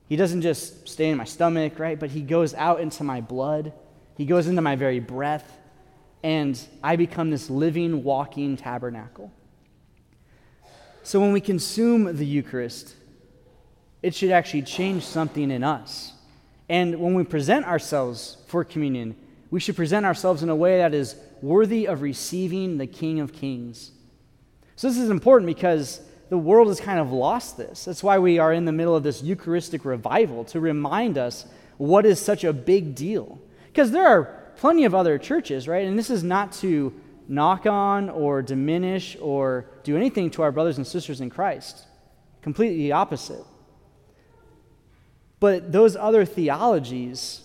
He 0.08 0.16
doesn't 0.16 0.42
just 0.42 0.88
stay 0.90 1.10
in 1.10 1.18
my 1.18 1.26
stomach, 1.26 1.78
right? 1.78 2.00
But 2.00 2.10
he 2.10 2.22
goes 2.22 2.54
out 2.56 2.80
into 2.80 3.04
my 3.04 3.22
blood. 3.22 3.74
He 4.18 4.26
goes 4.26 4.48
into 4.48 4.62
my 4.62 4.76
very 4.76 5.00
breath. 5.00 5.58
And 6.24 6.60
I 6.84 6.96
become 6.96 7.30
this 7.30 7.50
living, 7.50 8.04
walking 8.04 8.58
tabernacle. 8.58 9.32
So 11.03 11.20
when 11.20 11.32
we 11.32 11.41
consume 11.41 12.18
the 12.18 12.25
Eucharist, 12.25 12.96
it 14.01 14.15
should 14.15 14.32
actually 14.32 14.62
change 14.63 15.03
something 15.03 15.51
in 15.51 15.63
us. 15.63 16.13
And 16.70 17.00
when 17.00 17.15
we 17.15 17.24
present 17.24 17.65
ourselves 17.65 18.38
for 18.48 18.63
communion, 18.63 19.15
we 19.51 19.60
should 19.60 19.75
present 19.75 20.06
ourselves 20.06 20.44
in 20.44 20.50
a 20.50 20.56
way 20.56 20.77
that 20.77 20.94
is 20.94 21.15
worthy 21.41 21.88
of 21.88 22.01
receiving 22.01 22.77
the 22.77 22.88
King 22.88 23.20
of 23.20 23.34
Kings. 23.34 23.91
So, 24.75 24.88
this 24.88 24.98
is 24.98 25.10
important 25.10 25.48
because 25.48 26.01
the 26.29 26.38
world 26.38 26.68
has 26.68 26.79
kind 26.79 27.00
of 27.00 27.12
lost 27.12 27.58
this. 27.58 27.86
That's 27.86 28.03
why 28.03 28.20
we 28.20 28.38
are 28.38 28.53
in 28.53 28.65
the 28.65 28.72
middle 28.72 28.96
of 28.96 29.03
this 29.03 29.24
Eucharistic 29.24 29.84
revival 29.84 30.44
to 30.46 30.60
remind 30.60 31.18
us 31.18 31.46
what 31.77 32.06
is 32.06 32.20
such 32.20 32.44
a 32.44 32.53
big 32.53 32.94
deal. 32.94 33.39
Because 33.68 33.91
there 33.91 34.08
are 34.08 34.51
plenty 34.58 34.86
of 34.86 34.94
other 34.94 35.18
churches, 35.18 35.68
right? 35.68 35.86
And 35.86 35.98
this 35.98 36.10
is 36.10 36.24
not 36.24 36.51
to 36.53 36.94
knock 37.29 37.65
on 37.65 38.09
or 38.09 38.41
diminish 38.41 39.15
or 39.21 39.67
do 39.83 39.95
anything 39.95 40.29
to 40.31 40.41
our 40.41 40.51
brothers 40.51 40.75
and 40.75 40.86
sisters 40.86 41.21
in 41.21 41.29
Christ. 41.29 41.86
Completely 42.41 42.91
opposite. 42.91 43.45
But 45.39 45.71
those 45.71 45.95
other 45.95 46.25
theologies 46.25 47.43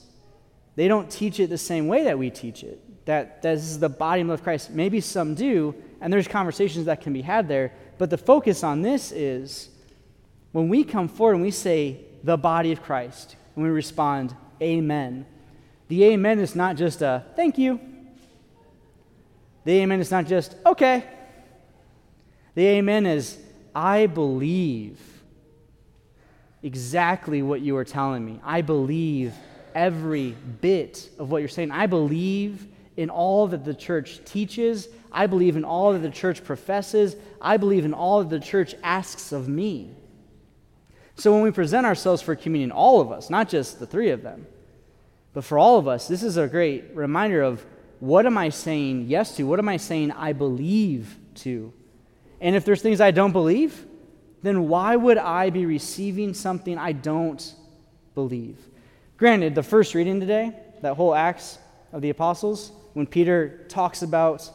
they 0.77 0.89
don't 0.89 1.11
teach 1.11 1.39
it 1.41 1.51
the 1.51 1.59
same 1.59 1.87
way 1.87 2.05
that 2.05 2.19
we 2.19 2.31
teach 2.31 2.65
it, 2.65 2.81
that, 3.07 3.43
that 3.43 3.55
this 3.55 3.63
is 3.65 3.79
the 3.79 3.89
body 3.89 4.21
and 4.21 4.29
blood 4.29 4.41
of 4.41 4.43
Christ. 4.43 4.71
Maybe 4.71 5.01
some 5.01 5.35
do, 5.35 5.75
and 6.01 6.13
there's 6.13 6.29
conversations 6.29 6.87
that 6.87 7.01
can 7.01 7.13
be 7.13 7.23
had 7.23 7.49
there, 7.49 7.73
but 7.99 8.11
the 8.11 8.19
focus 8.19 8.65
on 8.65 8.83
this 8.83 9.13
is 9.13 9.69
when 10.53 10.69
we 10.69 10.85
come 10.85 11.09
forward 11.09 11.35
and 11.35 11.43
we 11.43 11.51
say, 11.51 12.01
the 12.23 12.37
body 12.37 12.73
of 12.73 12.83
Christ, 12.83 13.37
and 13.55 13.65
we 13.65 13.71
respond, 13.71 14.35
Amen, 14.63 15.27
the 15.89 16.05
Amen 16.05 16.39
is 16.39 16.57
not 16.57 16.77
just 16.77 17.03
a 17.03 17.25
thank 17.37 17.59
you. 17.59 17.79
The 19.65 19.73
Amen 19.81 20.01
is 20.01 20.11
not 20.11 20.27
just, 20.27 20.55
okay. 20.65 21.05
The 22.55 22.67
Amen 22.67 23.07
is, 23.07 23.39
I 23.75 24.07
believe 24.07 25.01
exactly 26.63 27.43
what 27.43 27.61
you 27.61 27.77
are 27.77 27.85
telling 27.85 28.25
me. 28.25 28.41
I 28.45 28.63
believe 28.63 29.35
every 29.75 30.37
bit 30.61 31.11
of 31.19 31.31
what 31.31 31.39
you're 31.39 31.49
saying. 31.49 31.71
I 31.71 31.87
believe 31.87 32.67
in 32.97 33.11
all 33.11 33.49
that 33.49 33.65
the 33.65 33.75
church 33.75 34.25
teaches. 34.25 34.89
I 35.11 35.27
believe 35.27 35.57
in 35.57 35.65
all 35.65 35.93
that 35.93 35.99
the 35.99 36.11
church 36.11 36.45
professes. 36.45 37.17
I 37.41 37.57
believe 37.57 37.85
in 37.85 37.93
all 37.93 38.21
that 38.21 38.31
the 38.31 38.45
church 38.45 38.75
asks 38.83 39.33
of 39.33 39.49
me. 39.49 39.91
So 41.17 41.33
when 41.33 41.43
we 41.43 41.51
present 41.51 41.87
ourselves 41.87 42.23
for 42.23 42.35
communion, 42.37 42.71
all 42.71 43.01
of 43.01 43.11
us, 43.11 43.31
not 43.31 43.49
just 43.49 43.79
the 43.79 43.87
three 43.87 44.11
of 44.11 44.23
them, 44.23 44.47
But 45.35 45.45
for 45.45 45.59
all 45.59 45.79
of 45.79 45.87
us, 45.89 46.09
this 46.09 46.23
is 46.23 46.37
a 46.37 46.47
great 46.47 46.85
reminder 46.95 47.43
of 47.43 47.67
what 48.05 48.27
am 48.27 48.37
I 48.37 48.51
saying 48.51 49.07
yes 49.09 49.35
to? 49.37 49.45
What 49.45 49.59
am 49.59 49.69
I 49.71 49.79
saying 49.79 50.13
I 50.13 50.35
believe 50.35 51.17
to? 51.37 51.73
And 52.39 52.55
if 52.55 52.67
there's 52.67 52.83
things 52.83 53.01
I 53.01 53.13
don't 53.13 53.33
believe, 53.33 53.87
then 54.43 54.69
why 54.69 54.95
would 54.95 55.17
I 55.17 55.49
be 55.49 55.65
receiving 55.65 56.35
something 56.35 56.77
I 56.77 56.93
don't 56.93 57.55
believe? 58.15 58.59
Granted, 59.17 59.55
the 59.55 59.63
first 59.63 59.95
reading 59.95 60.21
today, 60.21 60.53
that 60.83 60.97
whole 60.97 61.15
Acts 61.15 61.57
of 61.95 62.03
the 62.03 62.11
Apostles, 62.11 62.73
when 62.93 63.07
Peter 63.07 63.65
talks 63.69 64.03
about 64.03 64.51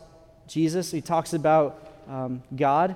Jesus, 0.48 0.92
he 0.92 1.02
talks 1.02 1.34
about 1.34 1.92
um, 2.08 2.44
God, 2.56 2.96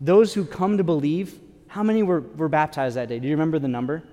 those 0.00 0.32
who 0.32 0.44
come 0.44 0.76
to 0.78 0.84
believe, 0.84 1.36
how 1.66 1.82
many 1.82 2.04
were, 2.04 2.20
were 2.20 2.48
baptized 2.48 2.94
that 2.94 3.08
day? 3.08 3.18
Do 3.18 3.26
you 3.26 3.34
remember 3.34 3.58
the 3.58 3.66
number? 3.66 4.04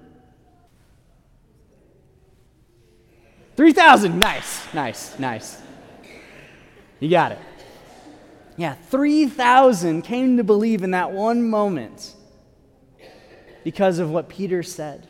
3,000. 3.56 4.18
Nice, 4.18 4.74
nice, 4.74 5.20
nice. 5.20 5.67
You 7.00 7.10
got 7.10 7.34
it. 7.34 7.40
Yeah, 8.56 8.74
3,000 8.74 10.02
came 10.02 10.38
to 10.38 10.44
believe 10.44 10.82
in 10.82 10.92
that 10.92 11.12
one 11.12 11.48
moment 11.48 12.16
because 13.64 14.00
of 14.00 14.10
what 14.10 14.30
Peter 14.30 14.64
said. 14.64 15.08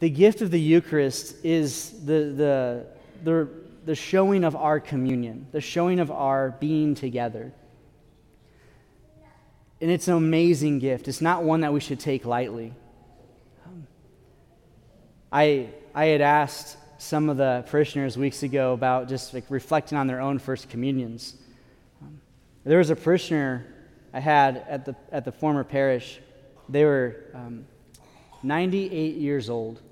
The 0.00 0.08
gift 0.08 0.40
of 0.40 0.50
the 0.50 0.60
Eucharist 0.60 1.44
is 1.44 2.04
the, 2.04 2.32
the, 2.34 2.86
the, 3.24 3.48
the 3.84 3.94
showing 3.94 4.44
of 4.44 4.56
our 4.56 4.80
communion, 4.80 5.46
the 5.52 5.60
showing 5.60 6.00
of 6.00 6.10
our 6.10 6.52
being 6.52 6.94
together. 6.94 7.52
And 9.80 9.90
it's 9.90 10.08
an 10.08 10.14
amazing 10.14 10.78
gift. 10.78 11.08
It's 11.08 11.20
not 11.20 11.42
one 11.42 11.60
that 11.60 11.72
we 11.72 11.80
should 11.80 12.00
take 12.00 12.24
lightly. 12.24 12.72
I, 15.30 15.68
I 15.94 16.06
had 16.06 16.20
asked 16.20 16.78
some 17.04 17.28
of 17.28 17.36
the 17.36 17.64
parishioners 17.68 18.16
weeks 18.16 18.42
ago 18.42 18.72
about 18.72 19.08
just 19.08 19.34
like 19.34 19.44
reflecting 19.50 19.98
on 19.98 20.06
their 20.06 20.20
own 20.20 20.38
first 20.38 20.70
communions. 20.70 21.36
Um, 22.00 22.20
there 22.64 22.78
was 22.78 22.88
a 22.88 22.96
parishioner 22.96 23.66
I 24.12 24.20
had 24.20 24.64
at 24.68 24.86
the, 24.86 24.96
at 25.12 25.24
the 25.24 25.32
former 25.32 25.64
parish. 25.64 26.18
They 26.68 26.84
were 26.84 27.16
um, 27.34 27.66
98 28.42 29.16
years 29.16 29.50
old. 29.50 29.82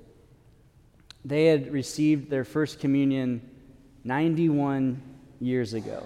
They 1.25 1.47
had 1.47 1.71
received 1.71 2.31
their 2.31 2.45
first 2.45 2.81
communion 2.81 3.43
91 4.05 5.01
years 5.39 5.75
ago. 5.75 6.05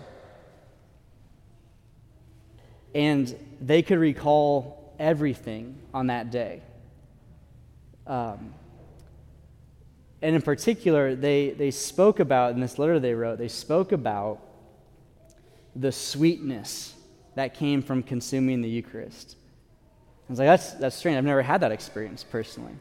And 2.94 3.34
they 3.60 3.82
could 3.82 3.98
recall 3.98 4.94
everything 4.98 5.78
on 5.94 6.08
that 6.08 6.30
day. 6.30 6.62
Um, 8.06 8.54
and 10.26 10.34
in 10.34 10.42
particular, 10.42 11.14
they, 11.14 11.50
they 11.50 11.70
spoke 11.70 12.18
about, 12.18 12.52
in 12.52 12.58
this 12.58 12.80
letter 12.80 12.98
they 12.98 13.14
wrote, 13.14 13.38
they 13.38 13.46
spoke 13.46 13.92
about 13.92 14.40
the 15.76 15.92
sweetness 15.92 16.94
that 17.36 17.54
came 17.54 17.80
from 17.80 18.02
consuming 18.02 18.60
the 18.60 18.68
Eucharist. 18.68 19.36
I 20.28 20.32
was 20.32 20.40
like, 20.40 20.48
that's, 20.48 20.72
that's 20.72 20.96
strange. 20.96 21.16
I've 21.16 21.24
never 21.24 21.42
had 21.42 21.60
that 21.60 21.70
experience 21.70 22.24
personally. 22.24 22.72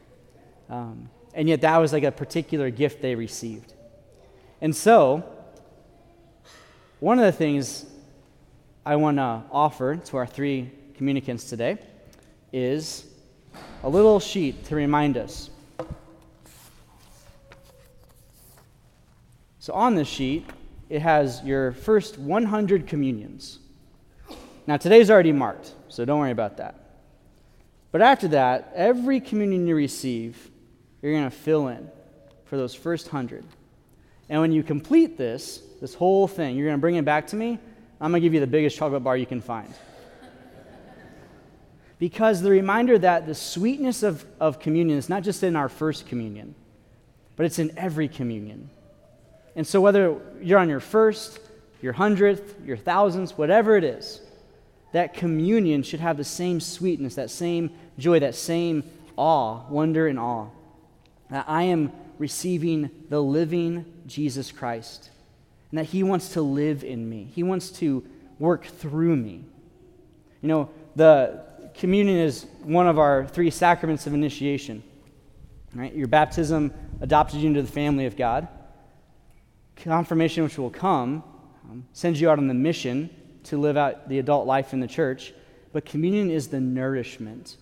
Um, 0.72 1.08
and 1.36 1.48
yet, 1.48 1.62
that 1.62 1.78
was 1.78 1.94
like 1.94 2.02
a 2.02 2.12
particular 2.12 2.72
gift 2.72 3.04
they 3.04 3.14
received. 3.14 3.76
And 4.60 4.76
so, 4.76 5.24
one 7.00 7.20
of 7.20 7.26
the 7.26 7.32
things 7.32 7.86
I 8.84 8.96
want 8.96 9.18
to 9.18 9.44
offer 9.52 9.98
to 9.98 10.18
our 10.18 10.26
three 10.26 10.72
communicants 10.96 11.48
today 11.48 11.78
is 12.52 13.06
a 13.84 13.90
little 13.90 14.20
sheet 14.20 14.66
to 14.66 14.76
remind 14.76 15.16
us 15.16 15.52
So 19.66 19.74
on 19.74 19.96
this 19.96 20.08
sheet, 20.08 20.48
it 20.90 21.02
has 21.02 21.42
your 21.44 21.72
first 21.72 22.20
100 22.20 22.86
communions. 22.86 23.58
Now, 24.68 24.78
today's 24.78 25.10
already 25.10 25.32
marked, 25.32 25.74
so 25.88 26.06
don't 26.06 26.20
worry 26.20 26.30
about 26.30 26.58
that. 26.58 26.76
But 27.92 28.04
after 28.04 28.28
that, 28.28 28.72
every 28.76 29.20
communion 29.20 29.66
you 29.66 29.74
receive, 29.74 30.52
you're 31.02 31.14
going 31.14 31.24
to 31.24 31.36
fill 31.36 31.70
in 31.70 31.90
for 32.44 32.58
those 32.58 32.76
first 32.76 33.08
100. 33.08 33.44
And 34.30 34.40
when 34.40 34.52
you 34.52 34.62
complete 34.62 35.18
this, 35.18 35.64
this 35.82 35.96
whole 35.96 36.28
thing, 36.28 36.56
you're 36.56 36.68
going 36.68 36.78
to 36.78 36.82
bring 36.82 36.98
it 36.98 37.06
back 37.06 37.26
to 37.30 37.36
me. 37.36 37.58
I'm 38.00 38.12
going 38.12 38.22
to 38.22 38.24
give 38.24 38.36
you 38.36 38.42
the 38.42 38.46
biggest 38.46 38.78
chocolate 38.78 39.04
bar 39.04 39.18
you 39.18 39.26
can 39.26 39.42
find. 39.42 39.74
because 41.98 42.40
the 42.40 42.52
reminder 42.52 43.00
that 43.00 43.26
the 43.26 43.34
sweetness 43.34 44.04
of, 44.04 44.28
of 44.40 44.60
communion 44.60 45.00
is 45.00 45.10
not 45.10 45.24
just 45.24 45.42
in 45.42 45.56
our 45.56 45.70
first 45.70 46.06
communion, 46.06 46.54
but 47.36 47.48
it's 47.48 47.58
in 47.58 47.76
every 47.80 48.08
communion. 48.08 48.70
And 49.56 49.66
so, 49.66 49.80
whether 49.80 50.20
you're 50.42 50.60
on 50.60 50.70
your 50.70 50.80
first, 50.80 51.40
your 51.82 51.94
hundredth, 51.94 52.56
your 52.66 52.78
thousandth, 52.78 53.38
whatever 53.38 53.78
it 53.78 53.84
is, 53.84 54.22
that 54.92 55.14
communion 55.14 55.84
should 55.84 56.00
have 56.00 56.18
the 56.18 56.24
same 56.24 56.60
sweetness, 56.60 57.16
that 57.16 57.30
same 57.30 57.72
joy, 57.98 58.20
that 58.20 58.36
same 58.36 58.84
awe, 59.16 59.62
wonder, 59.70 60.08
and 60.08 60.20
awe. 60.20 60.48
That 61.30 61.46
I 61.48 61.64
am 61.64 61.92
receiving 62.18 62.90
the 63.10 63.22
living 63.22 63.86
Jesus 64.08 64.52
Christ, 64.52 65.10
and 65.72 65.80
that 65.80 65.86
He 65.86 66.04
wants 66.04 66.30
to 66.30 66.42
live 66.42 66.84
in 66.84 67.10
me, 67.10 67.30
He 67.34 67.44
wants 67.44 67.70
to 67.72 68.06
work 68.40 68.66
through 68.66 69.16
me. 69.16 69.46
You 70.42 70.50
know, 70.50 70.70
the 70.96 71.44
communion 71.76 72.18
is 72.18 72.46
one 72.62 72.88
of 72.88 73.00
our 73.00 73.26
three 73.26 73.50
sacraments 73.50 74.06
of 74.06 74.14
initiation. 74.14 74.84
Right? 75.74 75.94
Your 75.94 76.08
baptism 76.08 76.74
adopted 77.02 77.42
you 77.42 77.48
into 77.48 77.62
the 77.62 77.72
family 77.72 78.06
of 78.06 78.16
God 78.16 78.48
confirmation, 79.86 80.44
which 80.44 80.58
will 80.58 80.70
come, 80.70 81.24
um, 81.70 81.86
sends 81.94 82.20
you 82.20 82.30
out 82.30 82.38
on 82.38 82.48
the 82.48 82.54
mission 82.54 83.10
to 83.44 83.58
live 83.58 83.78
out 83.78 84.10
the 84.10 84.20
adult 84.20 84.48
life 84.48 84.74
in 84.74 84.80
the 84.80 84.88
church. 84.88 85.34
But 85.72 85.86
communion 85.86 86.32
is 86.32 86.48
the 86.48 86.60
nourishment, 86.60 87.58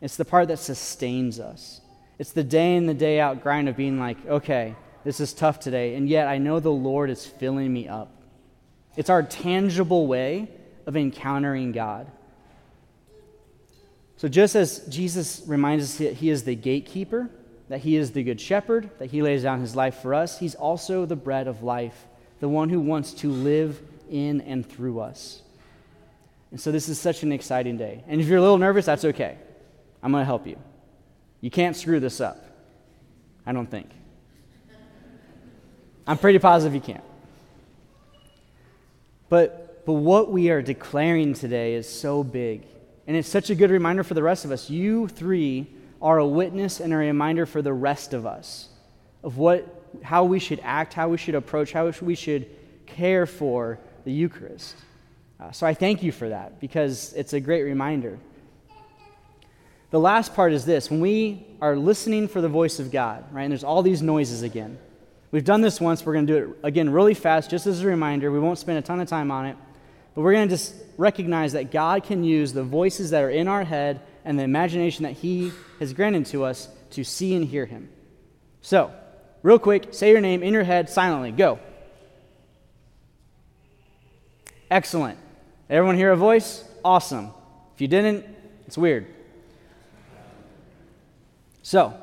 it's 0.00 0.16
the 0.16 0.24
part 0.24 0.48
that 0.48 0.58
sustains 0.58 1.38
us. 1.38 1.80
It's 2.18 2.32
the 2.32 2.44
day 2.44 2.76
in 2.76 2.86
the 2.86 2.94
day 2.94 3.18
out 3.18 3.42
grind 3.42 3.68
of 3.68 3.76
being 3.76 3.98
like, 3.98 4.26
okay, 4.26 4.74
this 5.04 5.20
is 5.20 5.32
tough 5.32 5.58
today, 5.58 5.94
and 5.94 6.06
yet 6.08 6.28
I 6.28 6.36
know 6.36 6.60
the 6.60 6.70
Lord 6.70 7.08
is 7.08 7.24
filling 7.24 7.72
me 7.72 7.88
up. 7.88 8.22
It's 8.96 9.08
our 9.08 9.22
tangible 9.22 10.06
way 10.06 10.48
of 10.84 10.96
encountering 10.96 11.72
God. 11.72 12.10
So, 14.16 14.28
just 14.28 14.54
as 14.54 14.80
Jesus 14.86 15.42
reminds 15.46 15.84
us 15.84 15.96
that 15.96 16.14
He 16.14 16.28
is 16.28 16.44
the 16.44 16.54
gatekeeper, 16.54 17.30
that 17.70 17.78
he 17.78 17.94
is 17.94 18.10
the 18.10 18.24
good 18.24 18.40
shepherd, 18.40 18.90
that 18.98 19.12
he 19.12 19.22
lays 19.22 19.44
down 19.44 19.60
his 19.60 19.76
life 19.76 20.02
for 20.02 20.12
us. 20.12 20.40
He's 20.40 20.56
also 20.56 21.06
the 21.06 21.14
bread 21.14 21.46
of 21.46 21.62
life, 21.62 22.08
the 22.40 22.48
one 22.48 22.68
who 22.68 22.80
wants 22.80 23.12
to 23.14 23.30
live 23.30 23.80
in 24.10 24.40
and 24.40 24.68
through 24.68 24.98
us. 24.98 25.40
And 26.50 26.60
so 26.60 26.72
this 26.72 26.88
is 26.88 26.98
such 26.98 27.22
an 27.22 27.30
exciting 27.30 27.76
day. 27.76 28.02
And 28.08 28.20
if 28.20 28.26
you're 28.26 28.38
a 28.38 28.42
little 28.42 28.58
nervous, 28.58 28.86
that's 28.86 29.04
okay. 29.04 29.38
I'm 30.02 30.10
going 30.10 30.22
to 30.22 30.26
help 30.26 30.48
you. 30.48 30.58
You 31.40 31.48
can't 31.52 31.76
screw 31.76 32.00
this 32.00 32.20
up. 32.20 32.44
I 33.46 33.52
don't 33.52 33.70
think. 33.70 33.88
I'm 36.08 36.18
pretty 36.18 36.40
positive 36.40 36.74
you 36.74 36.80
can't. 36.80 37.04
But, 39.28 39.86
but 39.86 39.92
what 39.92 40.32
we 40.32 40.50
are 40.50 40.60
declaring 40.60 41.34
today 41.34 41.74
is 41.74 41.88
so 41.88 42.24
big. 42.24 42.64
And 43.06 43.16
it's 43.16 43.28
such 43.28 43.48
a 43.48 43.54
good 43.54 43.70
reminder 43.70 44.02
for 44.02 44.14
the 44.14 44.24
rest 44.24 44.44
of 44.44 44.50
us. 44.50 44.68
You 44.68 45.06
three 45.06 45.68
are 46.00 46.18
a 46.18 46.26
witness 46.26 46.80
and 46.80 46.92
a 46.92 46.96
reminder 46.96 47.46
for 47.46 47.62
the 47.62 47.72
rest 47.72 48.14
of 48.14 48.26
us 48.26 48.68
of 49.22 49.36
what, 49.36 49.98
how 50.02 50.24
we 50.24 50.38
should 50.38 50.60
act, 50.62 50.94
how 50.94 51.08
we 51.08 51.18
should 51.18 51.34
approach, 51.34 51.72
how 51.72 51.90
we 52.00 52.14
should 52.14 52.46
care 52.86 53.26
for 53.26 53.78
the 54.04 54.12
Eucharist. 54.12 54.74
Uh, 55.38 55.50
so 55.52 55.66
I 55.66 55.74
thank 55.74 56.02
you 56.02 56.12
for 56.12 56.28
that 56.28 56.60
because 56.60 57.12
it's 57.14 57.32
a 57.32 57.40
great 57.40 57.62
reminder. 57.62 58.18
The 59.90 60.00
last 60.00 60.34
part 60.34 60.52
is 60.52 60.64
this 60.64 60.90
when 60.90 61.00
we 61.00 61.46
are 61.60 61.76
listening 61.76 62.28
for 62.28 62.40
the 62.40 62.48
voice 62.48 62.78
of 62.78 62.90
God, 62.90 63.24
right, 63.32 63.42
and 63.42 63.50
there's 63.50 63.64
all 63.64 63.82
these 63.82 64.02
noises 64.02 64.42
again. 64.42 64.78
We've 65.32 65.44
done 65.44 65.60
this 65.60 65.80
once, 65.80 66.04
we're 66.04 66.14
going 66.14 66.26
to 66.26 66.32
do 66.32 66.50
it 66.50 66.58
again 66.62 66.90
really 66.90 67.14
fast, 67.14 67.50
just 67.50 67.66
as 67.66 67.82
a 67.82 67.86
reminder. 67.86 68.30
We 68.30 68.40
won't 68.40 68.58
spend 68.58 68.78
a 68.78 68.82
ton 68.82 69.00
of 69.00 69.08
time 69.08 69.30
on 69.30 69.46
it, 69.46 69.56
but 70.14 70.22
we're 70.22 70.32
going 70.32 70.48
to 70.48 70.54
just 70.54 70.74
recognize 70.96 71.52
that 71.52 71.70
God 71.70 72.04
can 72.04 72.24
use 72.24 72.52
the 72.52 72.62
voices 72.62 73.10
that 73.10 73.22
are 73.22 73.30
in 73.30 73.48
our 73.48 73.64
head 73.64 74.00
and 74.24 74.38
the 74.38 74.42
imagination 74.42 75.04
that 75.04 75.12
He 75.12 75.52
has 75.78 75.92
granted 75.92 76.26
to 76.26 76.44
us 76.44 76.68
to 76.90 77.04
see 77.04 77.34
and 77.34 77.44
hear 77.44 77.66
Him. 77.66 77.88
So, 78.62 78.92
real 79.42 79.58
quick, 79.58 79.88
say 79.92 80.10
your 80.10 80.20
name 80.20 80.42
in 80.42 80.52
your 80.52 80.64
head 80.64 80.88
silently. 80.88 81.32
Go. 81.32 81.58
Excellent. 84.70 85.18
Everyone 85.68 85.96
hear 85.96 86.12
a 86.12 86.16
voice? 86.16 86.64
Awesome. 86.84 87.30
If 87.74 87.80
you 87.80 87.88
didn't, 87.88 88.26
it's 88.66 88.78
weird. 88.78 89.06
So, 91.62 91.94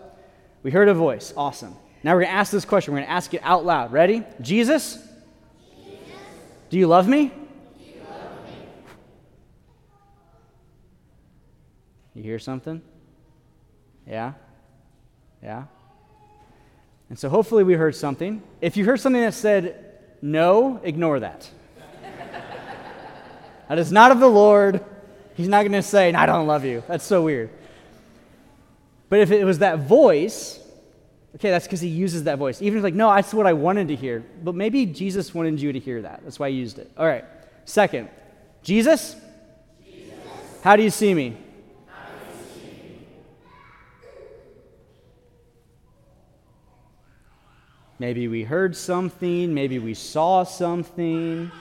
we 0.63 0.71
heard 0.71 0.89
a 0.89 0.93
voice. 0.93 1.34
Awesome. 1.36 1.75
Now 2.03 2.13
we're 2.13 2.21
going 2.21 2.32
to 2.32 2.38
ask 2.38 2.51
this 2.51 2.65
question. 2.65 2.93
We're 2.93 2.99
going 2.99 3.08
to 3.08 3.13
ask 3.13 3.34
it 3.34 3.41
out 3.43 3.65
loud. 3.65 3.91
Ready? 3.91 4.23
Jesus? 4.41 4.95
Jesus. 4.95 6.15
Do 6.69 6.77
you 6.77 6.88
love 6.88 7.08
me? 7.08 7.32
You 12.17 12.23
hear 12.23 12.39
something? 12.39 12.82
Yeah? 14.08 14.34
Yeah? 15.43 15.65
And 17.10 17.19
so 17.19 17.30
hopefully 17.30 17.63
we 17.63 17.75
heard 17.75 17.95
something. 17.95 18.41
If 18.60 18.75
you 18.75 18.86
heard 18.86 18.99
something 18.99 19.21
that 19.21 19.36
said 19.36 19.99
no, 20.23 20.82
ignore 20.84 21.19
that. 21.19 21.47
that 23.69 23.77
is 23.77 23.91
not 23.91 24.12
of 24.12 24.19
the 24.19 24.27
Lord. 24.27 24.84
He's 25.36 25.47
not 25.47 25.62
going 25.62 25.73
to 25.73 25.84
say, 25.84 26.12
I 26.12 26.25
don't 26.25 26.47
love 26.47 26.65
you. 26.65 26.82
That's 26.88 27.06
so 27.06 27.21
weird. 27.21 27.51
But 29.10 29.19
if 29.19 29.30
it 29.30 29.43
was 29.43 29.60
that 29.60 29.82
voice, 29.82 30.60
okay, 31.36 31.51
that's 31.51 31.67
because 31.67 31.82
he 31.82 31.88
uses 31.88 32.23
that 32.23 32.39
voice. 32.39 32.63
Even 32.63 32.80
if 32.80 32.84
like, 32.84 32.95
no, 32.95 33.13
that's 33.13 33.32
what 33.32 33.45
I 33.45 33.53
wanted 33.53 33.89
to 33.89 33.95
hear. 33.95 34.25
But 34.43 34.56
maybe 34.56 34.88
Jesus 34.88 35.36
wanted 35.36 35.62
you 35.62 35.71
to 35.71 35.80
hear 35.80 36.01
that. 36.01 36.21
That's 36.23 36.39
why 36.39 36.49
he 36.49 36.56
used 36.56 36.80
it. 36.80 36.91
All 36.97 37.06
right. 37.06 37.25
Second, 37.65 38.10
Jesus, 38.63 39.15
Jesus. 39.86 40.15
how 40.63 40.75
do 40.75 40.82
you 40.82 40.89
see 40.89 41.13
me? 41.13 41.38
Maybe 47.99 48.27
we 48.27 48.43
heard 48.43 48.75
something, 48.75 49.53
maybe 49.53 49.79
we 49.79 49.93
saw 49.93 50.43
something. 50.43 51.51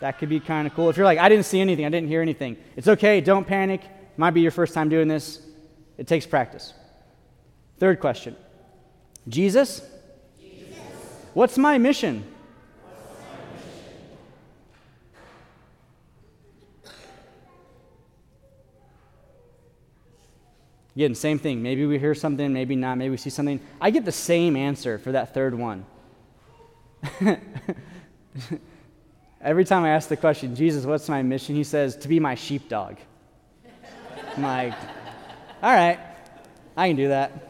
That 0.00 0.18
could 0.18 0.28
be 0.28 0.40
kind 0.40 0.66
of 0.66 0.74
cool. 0.74 0.90
If 0.90 0.96
you're 0.96 1.06
like, 1.06 1.18
I 1.18 1.28
didn't 1.28 1.46
see 1.46 1.60
anything, 1.60 1.84
I 1.84 1.88
didn't 1.88 2.08
hear 2.08 2.22
anything, 2.22 2.56
it's 2.76 2.88
okay, 2.88 3.20
don't 3.20 3.46
panic. 3.46 3.82
It 3.84 4.18
might 4.18 4.32
be 4.32 4.40
your 4.40 4.50
first 4.50 4.74
time 4.74 4.88
doing 4.88 5.08
this. 5.08 5.40
It 5.96 6.06
takes 6.06 6.26
practice. 6.26 6.74
Third 7.78 8.00
question 8.00 8.36
Jesus, 9.28 9.82
Jesus. 10.40 10.78
what's 11.34 11.58
my 11.58 11.78
mission? 11.78 12.24
Again, 20.98 21.14
same 21.14 21.38
thing. 21.38 21.62
Maybe 21.62 21.86
we 21.86 21.96
hear 21.96 22.12
something, 22.12 22.52
maybe 22.52 22.74
not, 22.74 22.98
maybe 22.98 23.10
we 23.10 23.18
see 23.18 23.30
something. 23.30 23.60
I 23.80 23.90
get 23.90 24.04
the 24.04 24.10
same 24.10 24.56
answer 24.56 24.98
for 24.98 25.12
that 25.12 25.32
third 25.32 25.54
one. 25.54 25.86
Every 29.40 29.64
time 29.64 29.84
I 29.84 29.90
ask 29.90 30.08
the 30.08 30.16
question, 30.16 30.56
Jesus, 30.56 30.84
what's 30.84 31.08
my 31.08 31.22
mission? 31.22 31.54
He 31.54 31.62
says, 31.62 31.94
to 31.98 32.08
be 32.08 32.18
my 32.18 32.34
sheepdog. 32.34 32.96
I'm 34.36 34.42
like, 34.42 34.72
all 35.62 35.72
right, 35.72 36.00
I 36.76 36.88
can 36.88 36.96
do 36.96 37.06
that. 37.06 37.48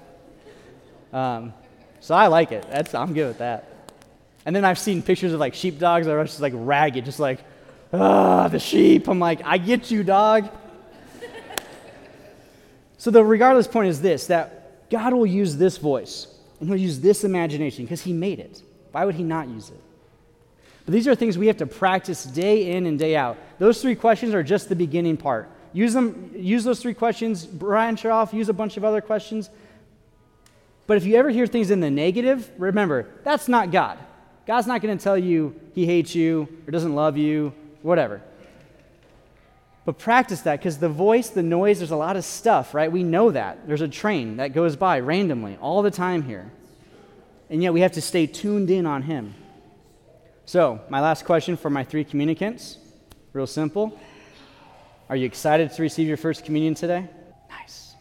Um, 1.11 1.55
so 2.01 2.15
I 2.15 2.27
like 2.27 2.53
it. 2.53 2.67
That's, 2.71 2.95
I'm 2.95 3.15
good 3.15 3.29
with 3.29 3.39
that. 3.39 3.73
And 4.45 4.55
then 4.55 4.67
I've 4.67 4.79
seen 4.79 5.01
pictures 5.01 5.33
of 5.33 5.41
like 5.41 5.55
sheepdogs 5.55 6.05
that 6.05 6.13
are 6.13 6.25
just 6.25 6.43
like 6.43 6.53
ragged, 6.55 7.07
just 7.07 7.19
like, 7.19 7.39
ah, 7.95 8.49
the 8.49 8.59
sheep. 8.59 9.09
I'm 9.09 9.19
like, 9.19 9.41
I 9.43 9.57
get 9.57 9.91
you, 9.91 10.05
dog. 10.05 10.51
So 12.99 13.11
the 13.11 13.25
regardless 13.25 13.67
point 13.67 13.89
is 13.89 14.03
this 14.03 14.27
that 14.27 14.91
God 14.91 15.15
will 15.15 15.27
use 15.27 15.57
this 15.57 15.79
voice 15.79 16.27
and 16.61 16.69
he'll 16.69 16.79
use 16.79 17.01
this 17.01 17.25
imagination 17.25 17.85
because 17.85 18.03
he 18.03 18.13
made 18.13 18.41
it. 18.41 18.63
Why 18.93 19.05
would 19.05 19.15
he 19.15 19.23
not 19.23 19.49
use 19.49 19.71
it? 19.71 19.81
But 20.85 20.93
these 20.93 21.07
are 21.07 21.15
things 21.15 21.39
we 21.39 21.47
have 21.47 21.59
to 21.59 21.67
practice 21.67 22.25
day 22.25 22.73
in 22.73 22.87
and 22.87 22.99
day 22.99 23.15
out. 23.15 23.37
Those 23.59 23.81
three 23.81 23.95
questions 23.95 24.35
are 24.35 24.43
just 24.43 24.69
the 24.69 24.77
beginning 24.77 25.17
part. 25.17 25.49
Use 25.73 25.93
them, 25.93 26.33
use 26.35 26.65
those 26.65 26.81
three 26.81 26.95
questions, 26.95 27.47
branch 27.47 28.05
off, 28.07 28.33
use 28.33 28.49
a 28.49 28.55
bunch 28.55 28.77
of 28.77 28.85
other 28.85 29.01
questions. 29.01 29.51
But 30.87 30.97
if 30.97 31.05
you 31.05 31.17
ever 31.17 31.29
hear 31.29 31.47
things 31.47 31.71
in 31.71 31.81
the 31.81 31.91
negative, 31.91 32.51
remember, 32.57 33.07
that's 33.23 33.49
not 33.49 33.71
God. 33.71 33.99
God's 34.47 34.67
not 34.67 34.81
going 34.81 34.97
to 34.97 35.05
tell 35.05 35.19
you 35.19 35.55
he 35.75 35.85
hates 35.85 36.15
you 36.15 36.49
or 36.67 36.71
doesn't 36.71 36.95
love 36.95 37.19
you, 37.19 37.53
whatever. 37.83 38.23
But 39.89 39.97
practice 39.97 40.43
that 40.43 40.59
because 40.59 40.77
the 40.77 40.91
voice, 40.91 41.31
the 41.31 41.43
noise, 41.43 41.79
there's 41.79 41.93
a 41.93 41.97
lot 41.97 42.17
of 42.17 42.25
stuff, 42.27 42.75
right? 42.75 42.93
We 42.93 43.03
know 43.03 43.31
that. 43.31 43.67
There's 43.67 43.81
a 43.81 43.89
train 43.89 44.37
that 44.37 44.53
goes 44.53 44.77
by 44.77 45.01
randomly 45.01 45.57
all 45.63 45.81
the 45.81 45.91
time 45.91 46.21
here. 46.21 46.53
And 47.49 47.63
yet 47.63 47.73
we 47.73 47.81
have 47.81 47.93
to 47.93 48.03
stay 48.03 48.27
tuned 48.27 48.69
in 48.69 48.85
on 48.85 49.01
Him. 49.01 49.35
So, 50.45 50.79
my 50.91 51.01
last 51.01 51.25
question 51.25 51.57
for 51.57 51.71
my 51.71 51.85
three 51.85 52.05
communicants 52.05 52.77
real 53.33 53.47
simple. 53.47 53.99
Are 55.09 55.17
you 55.17 55.25
excited 55.25 55.73
to 55.73 55.81
receive 55.81 56.07
your 56.07 56.19
first 56.19 56.45
communion 56.45 56.75
today? 56.75 57.09